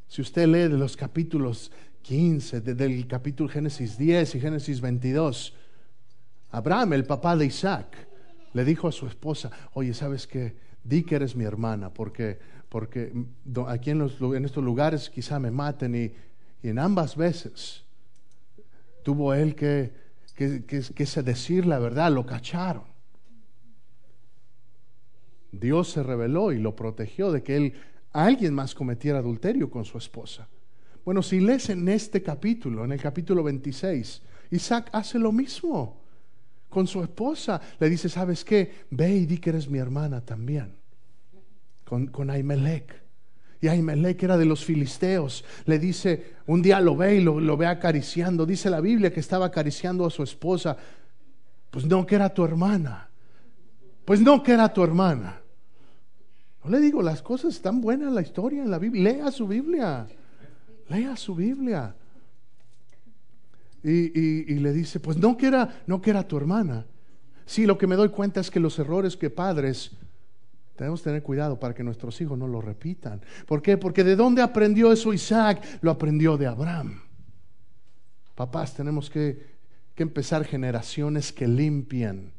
Si 0.08 0.22
usted 0.22 0.48
lee 0.48 0.70
de 0.70 0.78
los 0.78 0.96
capítulos 0.96 1.72
15, 2.02 2.62
del 2.62 3.08
capítulo 3.08 3.50
Génesis 3.50 3.98
10 3.98 4.36
y 4.36 4.40
Génesis 4.40 4.80
22, 4.82 5.54
Abraham, 6.52 6.94
el 6.94 7.06
papá 7.06 7.36
de 7.36 7.46
Isaac, 7.46 8.08
le 8.54 8.64
dijo 8.64 8.88
a 8.88 8.92
su 8.92 9.08
esposa, 9.08 9.52
oye, 9.74 9.94
¿sabes 9.94 10.28
qué? 10.28 10.56
Di 10.84 11.04
que 11.04 11.16
eres 11.16 11.36
mi 11.36 11.44
hermana, 11.44 11.94
porque 11.94 12.40
porque 12.70 13.14
aquí 13.68 13.92
en, 13.92 14.02
estos 14.02 14.64
lugares 14.64 15.10
quizá 15.10 15.40
me 15.40 15.52
maten 15.52 15.96
y, 15.96 16.14
en 16.64 16.80
ambas 16.80 17.16
veces 17.16 17.84
tuvo 19.04 19.34
él 19.34 19.56
que, 19.56 19.94
que, 20.36 20.66
que, 20.66 21.24
decir 21.24 21.66
la 21.66 21.80
verdad, 21.80 22.12
lo 22.12 22.26
cacharon. 22.26 22.84
Dios 25.52 25.92
se 25.92 26.04
reveló 26.04 26.52
y 26.52 26.60
lo 26.60 26.76
protegió 26.76 27.32
de 27.32 27.42
que 27.42 27.56
él, 27.56 27.74
alguien 28.12 28.54
más 28.54 28.76
cometiera 28.76 29.20
adulterio 29.20 29.70
con 29.70 29.86
su 29.86 29.98
esposa. 29.98 30.48
Bueno, 31.06 31.22
si 31.24 31.40
lees 31.40 31.70
en 31.70 31.88
este 31.88 32.22
capítulo, 32.22 32.84
en 32.84 32.92
el 32.92 33.02
capítulo 33.02 33.44
26, 33.44 34.22
Isaac 34.52 34.90
hace 34.92 35.20
lo 35.20 35.32
mismo 35.32 36.02
con 36.68 36.86
su 36.86 37.02
esposa. 37.02 37.62
Le 37.80 37.90
dice, 37.90 38.10
¿sabes 38.10 38.44
qué? 38.44 38.88
Ve 38.90 39.16
y 39.16 39.26
di 39.26 39.38
que 39.38 39.52
eres 39.52 39.70
mi 39.70 39.78
hermana 39.78 40.20
también 40.20 40.87
con, 41.88 42.08
con 42.08 42.30
Ahimelech. 42.30 43.02
Y 43.62 43.68
Ahimelech 43.68 44.22
era 44.22 44.38
de 44.38 44.46
los 44.46 44.64
filisteos. 44.64 45.44
Le 45.66 45.80
dice, 45.80 46.36
un 46.46 46.62
día 46.62 46.80
lo 46.80 46.96
ve 46.96 47.16
y 47.16 47.22
lo, 47.22 47.40
lo, 47.40 47.58
ve 47.58 47.66
acariciando. 47.66 48.46
Dice 48.46 48.70
la 48.70 48.82
Biblia 48.82 49.12
que 49.12 49.20
estaba 49.20 49.48
acariciando 49.48 50.06
a 50.06 50.10
su 50.10 50.22
esposa. 50.22 50.78
Pues 51.72 51.86
no, 51.86 52.06
que 52.06 52.16
era 52.16 52.34
tu 52.34 52.44
hermana. 52.44 53.10
Pues 54.06 54.22
no, 54.22 54.44
que 54.44 54.52
era 54.52 54.72
tu 54.72 54.84
hermana. 54.84 55.42
No 56.64 56.70
le 56.70 56.80
digo, 56.80 57.02
las 57.02 57.22
cosas 57.22 57.56
están 57.56 57.82
buenas 57.82 58.12
la 58.12 58.22
historia 58.22 58.62
en 58.62 58.70
la 58.70 58.80
Biblia. 58.80 59.04
Lea 59.04 59.32
su 59.32 59.48
Biblia. 59.48 60.08
Lea 60.90 61.16
su 61.16 61.36
Biblia. 61.36 61.96
Y, 63.84 64.54
y, 64.54 64.60
le 64.60 64.74
dice, 64.74 65.00
pues 65.00 65.18
no 65.18 65.38
que, 65.38 65.48
era, 65.48 65.82
no 65.88 66.02
que 66.02 66.10
era 66.10 66.28
tu 66.28 66.36
hermana. 66.36 66.86
Sí, 67.46 67.66
lo 67.66 67.78
que 67.78 67.88
me 67.88 67.96
doy 67.96 68.10
cuenta 68.10 68.42
es 68.42 68.52
que 68.52 68.60
los 68.60 68.78
errores 68.78 69.16
que 69.16 69.30
padres 69.30 69.92
tenemos 70.78 71.02
que 71.02 71.10
tener 71.10 71.24
cuidado 71.24 71.60
para 71.60 71.74
que 71.74 71.84
nuestros 71.84 72.22
hijos 72.22 72.38
no 72.38 72.48
lo 72.48 72.62
repitan. 72.62 73.22
¿Por 73.46 73.62
qué? 73.62 73.78
Porque 73.78 74.04
de 74.04 74.16
dónde 74.16 74.42
aprendió 74.42 74.92
eso 74.92 75.14
Isaac? 75.14 75.62
Lo 75.82 75.92
aprendió 75.92 76.38
de 76.38 76.48
Abraham. 76.48 77.02
Papás, 78.36 78.76
tenemos 78.76 79.10
que, 79.10 79.58
que 79.96 80.04
empezar 80.04 80.46
generaciones 80.46 81.34
que 81.34 81.48
limpien 81.48 82.32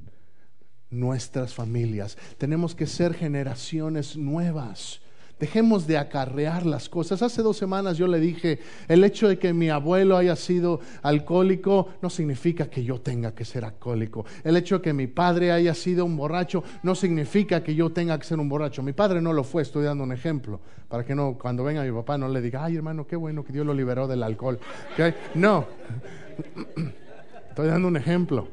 nuestras 0.89 1.53
familias. 1.53 2.17
Tenemos 2.39 2.75
que 2.75 2.87
ser 2.87 3.13
generaciones 3.13 4.17
nuevas 4.17 5.01
Dejemos 5.39 5.87
de 5.87 5.99
acarrear 5.99 6.67
las 6.67 6.89
cosas. 6.89 7.23
Hace 7.23 7.43
dos 7.43 7.57
semanas 7.57 7.97
yo 7.97 8.09
le 8.09 8.19
dije, 8.19 8.59
el 8.89 9.05
hecho 9.05 9.29
de 9.29 9.39
que 9.39 9.53
mi 9.53 9.71
abuelo 9.71 10.17
haya 10.17 10.35
sido 10.35 10.81
alcohólico 11.03 11.91
no 12.03 12.11
significa 12.11 12.69
que 12.69 12.83
yo 12.83 13.01
tenga 13.01 13.35
que 13.35 13.45
ser 13.45 13.65
alcohólico. 13.65 14.25
El 14.43 14.57
hecho 14.57 14.77
de 14.77 14.83
que 14.83 14.93
mi 14.93 15.07
padre 15.07 15.53
haya 15.53 15.75
sido 15.75 16.05
un 16.05 16.17
borracho 16.17 16.65
no 16.83 16.95
significa 16.95 17.63
que 17.63 17.75
yo 17.75 17.91
tenga 17.91 18.19
que 18.19 18.25
ser 18.25 18.41
un 18.41 18.49
borracho. 18.49 18.83
Mi 18.83 18.93
padre 18.93 19.21
no 19.21 19.33
lo 19.33 19.45
fue, 19.45 19.63
estoy 19.63 19.85
dando 19.85 20.03
un 20.03 20.13
ejemplo, 20.13 20.61
para 20.89 21.05
que 21.05 21.15
no, 21.15 21.39
cuando 21.39 21.63
venga 21.63 21.85
mi 21.85 21.93
papá 21.93 22.19
no 22.19 22.29
le 22.29 22.41
diga, 22.41 22.65
ay 22.65 22.77
hermano, 22.77 23.07
qué 23.07 23.15
bueno 23.15 23.45
que 23.45 23.53
Dios 23.53 23.65
lo 23.65 23.75
liberó 23.75 24.09
del 24.09 24.25
alcohol. 24.25 24.59
No, 25.35 25.67
estoy 27.49 27.69
dando 27.69 27.87
un 27.87 27.97
ejemplo. 27.97 28.49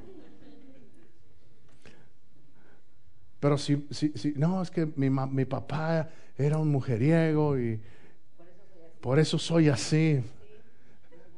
Pero 3.39 3.57
si, 3.57 3.87
si, 3.91 4.11
si 4.15 4.33
no, 4.35 4.61
es 4.61 4.71
que 4.71 4.87
mi, 4.95 5.09
mi 5.09 5.45
papá 5.45 6.09
era 6.37 6.57
un 6.57 6.69
mujeriego 6.69 7.57
y 7.59 7.79
por 9.01 9.19
eso 9.19 9.37
soy 9.37 9.69
así. 9.69 10.21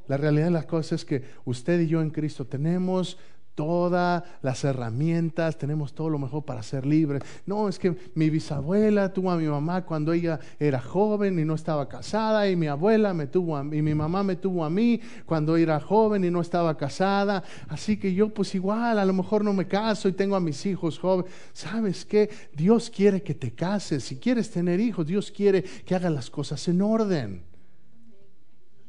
La 0.08 0.18
realidad 0.18 0.46
de 0.46 0.52
las 0.52 0.66
cosas 0.66 1.02
es 1.02 1.06
que 1.06 1.24
usted 1.46 1.80
y 1.82 1.88
yo 1.88 2.02
en 2.02 2.10
Cristo 2.10 2.46
tenemos 2.46 3.18
todas 3.58 4.24
las 4.44 4.64
herramientas, 4.64 5.58
tenemos 5.58 5.94
todo 5.94 6.12
lo 6.12 6.20
mejor 6.20 6.46
para 6.46 6.62
ser 6.62 6.86
libres. 6.86 7.24
No, 7.48 7.68
es 7.68 7.80
que 7.80 7.98
mi 8.14 8.30
bisabuela 8.30 9.12
tuvo 9.12 9.32
a 9.32 9.36
mi 9.36 9.48
mamá 9.48 9.84
cuando 9.84 10.14
ella 10.14 10.40
era 10.60 10.80
joven 10.80 11.40
y 11.40 11.44
no 11.44 11.56
estaba 11.56 11.90
casada, 11.90 12.48
y 12.48 12.56
mi 12.56 12.68
abuela 12.68 13.16
me 13.16 13.26
tuvo 13.26 13.58
a, 13.58 13.62
y 13.62 13.82
mi 13.82 13.96
mamá 13.96 14.22
me 14.22 14.36
tuvo 14.36 14.64
a 14.64 14.70
mí 14.70 15.02
cuando 15.26 15.58
era 15.58 15.80
joven 15.80 16.24
y 16.24 16.30
no 16.30 16.40
estaba 16.40 16.78
casada. 16.78 17.44
Así 17.68 17.98
que 17.98 18.14
yo 18.14 18.30
pues 18.32 18.54
igual, 18.54 19.00
a 19.00 19.06
lo 19.06 19.14
mejor 19.14 19.44
no 19.44 19.54
me 19.54 19.68
caso 19.68 20.08
y 20.08 20.14
tengo 20.14 20.36
a 20.36 20.40
mis 20.40 20.64
hijos 20.68 21.00
jóvenes. 21.00 21.32
¿Sabes 21.52 22.06
qué? 22.06 22.30
Dios 22.54 22.92
quiere 22.92 23.24
que 23.24 23.34
te 23.34 23.56
cases. 23.56 24.04
Si 24.04 24.18
quieres 24.18 24.52
tener 24.52 24.80
hijos, 24.80 25.08
Dios 25.08 25.32
quiere 25.32 25.64
que 25.64 25.96
hagas 25.96 26.12
las 26.12 26.30
cosas 26.30 26.68
en 26.68 26.80
orden. 26.84 27.42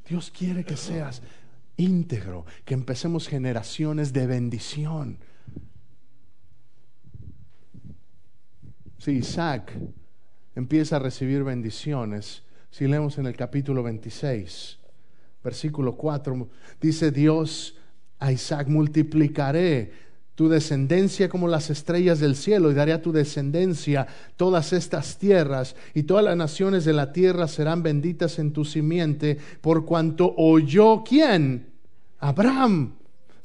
Dios 0.07 0.31
quiere 0.31 0.63
que 0.63 0.77
seas 0.77 1.23
íntegro, 1.79 2.45
que 2.67 2.75
empecemos 2.75 3.27
generaciones 3.27 4.13
de 4.13 4.27
bendición. 4.27 5.19
Si 8.99 9.13
Isaac 9.13 9.73
empieza 10.55 10.97
a 10.97 10.99
recibir 10.99 11.45
bendiciones, 11.45 12.43
si 12.71 12.87
leemos 12.87 13.17
en 13.17 13.27
el 13.27 13.37
capítulo 13.37 13.83
26, 13.83 14.79
versículo 15.43 15.97
4, 15.97 16.49
dice 16.81 17.11
Dios 17.11 17.77
a 18.19 18.33
Isaac, 18.33 18.69
multiplicaré 18.69 20.09
tu 20.35 20.49
descendencia 20.49 21.29
como 21.29 21.49
las 21.49 21.69
estrellas 21.69 22.21
del 22.21 22.37
cielo 22.37 22.71
y 22.71 22.75
daré 22.75 22.93
a 22.93 23.03
tu 23.03 23.11
descendencia 23.11 24.07
todas 24.37 24.73
estas 24.73 25.19
tierras 25.19 25.75
y 25.95 26.05
todas 26.05 26.25
las 26.25 26.37
naciones 26.37 26.85
de 26.85 26.93
la 26.93 27.13
tierra 27.13 27.49
serán 27.49 27.83
benditas 27.83 28.39
en 28.39 28.53
tu 28.53 28.65
simiente 28.65 29.37
por 29.61 29.85
cuanto 29.85 30.35
oyó 30.37 31.03
quién? 31.03 31.68
Abraham 32.19 32.99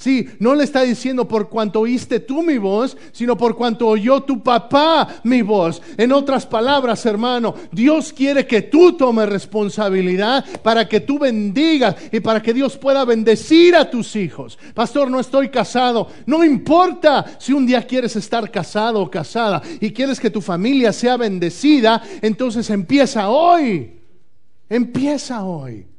Sí, 0.04 0.28
no 0.40 0.54
le 0.54 0.66
está 0.66 0.82
diciendo 0.82 1.30
por 1.30 1.48
cuanto 1.48 1.80
oíste 1.80 2.20
tú 2.20 2.44
mi 2.44 2.58
voz, 2.58 2.98
sino 3.14 3.38
por 3.38 3.56
cuanto 3.56 3.88
oyó 3.88 4.20
tu 4.20 4.44
papá 4.44 5.08
mi 5.24 5.42
voz. 5.42 5.82
En 5.96 6.12
otras 6.12 6.46
palabras, 6.46 7.06
hermano, 7.06 7.56
Dios 7.72 8.12
quiere 8.12 8.46
que 8.46 8.64
tú 8.64 8.98
tomes 8.98 9.30
responsabilidad 9.30 10.44
para 10.62 10.90
que 10.90 11.00
tú 11.00 11.20
bendigas 11.20 11.96
y 12.12 12.20
para 12.20 12.42
que 12.42 12.54
Dios 12.54 12.78
pueda 12.78 13.06
bendecir 13.06 13.78
a 13.78 13.90
tus 13.90 14.18
hijos. 14.18 14.60
Pastor, 14.74 15.10
no 15.10 15.22
estoy 15.22 15.48
casado. 15.48 16.10
No 16.26 16.44
importa 16.44 17.38
si 17.40 17.54
un 17.54 17.66
día 17.66 17.88
quieres 17.88 18.18
estar 18.18 18.52
casado 18.52 19.00
o 19.00 19.10
casada 19.10 19.62
y 19.80 19.92
quieres 19.92 20.20
que 20.20 20.30
tu 20.30 20.42
familia 20.42 20.92
sea 20.92 21.16
bendecida, 21.16 22.04
entonces 22.22 22.70
empieza 22.72 23.30
hoy. 23.30 24.02
Empieza 24.68 25.46
hoy. 25.46 25.93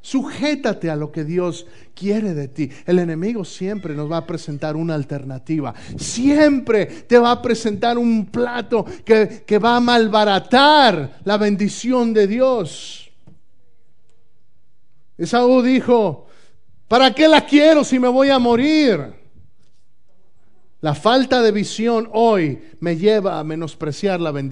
Sujétate 0.00 0.90
a 0.90 0.96
lo 0.96 1.10
que 1.10 1.24
Dios 1.24 1.66
quiere 1.94 2.32
de 2.32 2.48
ti. 2.48 2.70
El 2.86 2.98
enemigo 2.98 3.44
siempre 3.44 3.94
nos 3.94 4.10
va 4.10 4.18
a 4.18 4.26
presentar 4.26 4.76
una 4.76 4.94
alternativa. 4.94 5.74
Siempre 5.96 6.86
te 6.86 7.18
va 7.18 7.32
a 7.32 7.42
presentar 7.42 7.98
un 7.98 8.26
plato 8.26 8.84
que, 9.04 9.44
que 9.46 9.58
va 9.58 9.76
a 9.76 9.80
malbaratar 9.80 11.20
la 11.24 11.36
bendición 11.36 12.14
de 12.14 12.26
Dios. 12.26 13.10
Esaú 15.18 15.62
dijo, 15.62 16.26
¿para 16.86 17.12
qué 17.12 17.26
la 17.26 17.44
quiero 17.44 17.82
si 17.82 17.98
me 17.98 18.08
voy 18.08 18.30
a 18.30 18.38
morir? 18.38 19.18
La 20.80 20.94
falta 20.94 21.42
de 21.42 21.50
visión 21.50 22.08
hoy 22.12 22.62
me 22.78 22.96
lleva 22.96 23.40
a 23.40 23.44
menospreciar 23.44 24.20
la 24.20 24.30
bendición. 24.30 24.48